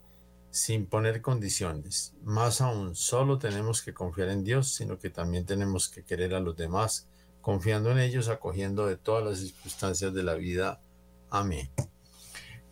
sin 0.51 0.87
poner 0.87 1.21
condiciones. 1.21 2.15
Más 2.23 2.63
aún, 2.63 2.97
solo 2.97 3.39
tenemos 3.39 3.83
que 3.83 3.93
confiar 3.93 4.31
en 4.31 4.43
Dios, 4.43 4.73
sino 4.73 4.99
que 4.99 5.11
también 5.11 5.45
tenemos 5.45 5.91
que 5.91 6.03
querer 6.03 6.35
a 6.35 6.41
los 6.41 6.57
demás, 6.57 7.11
confiando 7.43 7.91
en 7.91 7.99
ellos, 7.99 8.31
acogiendo 8.31 8.87
de 8.87 8.97
todas 8.97 9.23
las 9.23 9.39
circunstancias 9.39 10.15
de 10.15 10.23
la 10.23 10.33
vida. 10.33 10.81
Amén. 11.29 11.71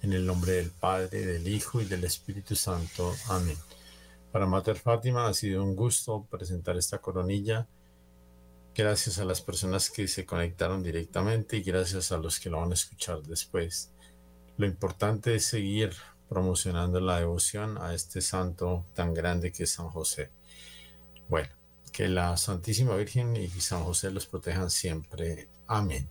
En 0.01 0.15
el 0.15 0.25
nombre 0.25 0.53
del 0.53 0.71
Padre, 0.71 1.27
del 1.27 1.47
Hijo 1.47 1.83
y 1.83 1.85
del 1.85 2.05
Espíritu 2.05 2.57
Santo. 2.57 3.15
Amén. 3.29 3.59
Para 4.33 4.47
Mater 4.47 4.77
Fátima 4.77 5.29
ha 5.29 5.35
sido 5.35 5.63
un 5.63 5.77
gusto 5.77 6.27
presentar 6.31 6.79
esta 6.79 7.03
coronilla. 7.03 7.69
Gracias 8.75 9.19
a 9.19 9.25
las 9.25 9.41
personas 9.41 9.89
que 9.89 10.09
se 10.09 10.27
conectaron 10.27 10.83
directamente 10.83 11.57
y 11.57 11.63
gracias 11.63 12.11
a 12.11 12.19
los 12.19 12.41
que 12.41 12.51
lo 12.51 12.61
van 12.61 12.73
a 12.73 12.75
escuchar 12.75 13.23
después. 13.23 13.93
Lo 14.57 14.67
importante 14.67 15.37
es 15.37 15.47
seguir 15.47 15.93
promocionando 16.29 16.99
la 17.01 17.19
devoción 17.19 17.79
a 17.79 17.95
este 17.95 18.21
santo 18.21 18.85
tan 18.93 19.15
grande 19.15 19.53
que 19.53 19.65
es 19.65 19.73
San 19.73 19.89
José. 19.89 20.33
Bueno, 21.29 21.51
que 21.93 22.09
la 22.09 22.37
Santísima 22.37 22.97
Virgen 22.97 23.37
y 23.37 23.49
San 23.49 23.85
José 23.85 24.11
los 24.11 24.27
protejan 24.27 24.71
siempre. 24.71 25.49
Amén. 25.69 26.09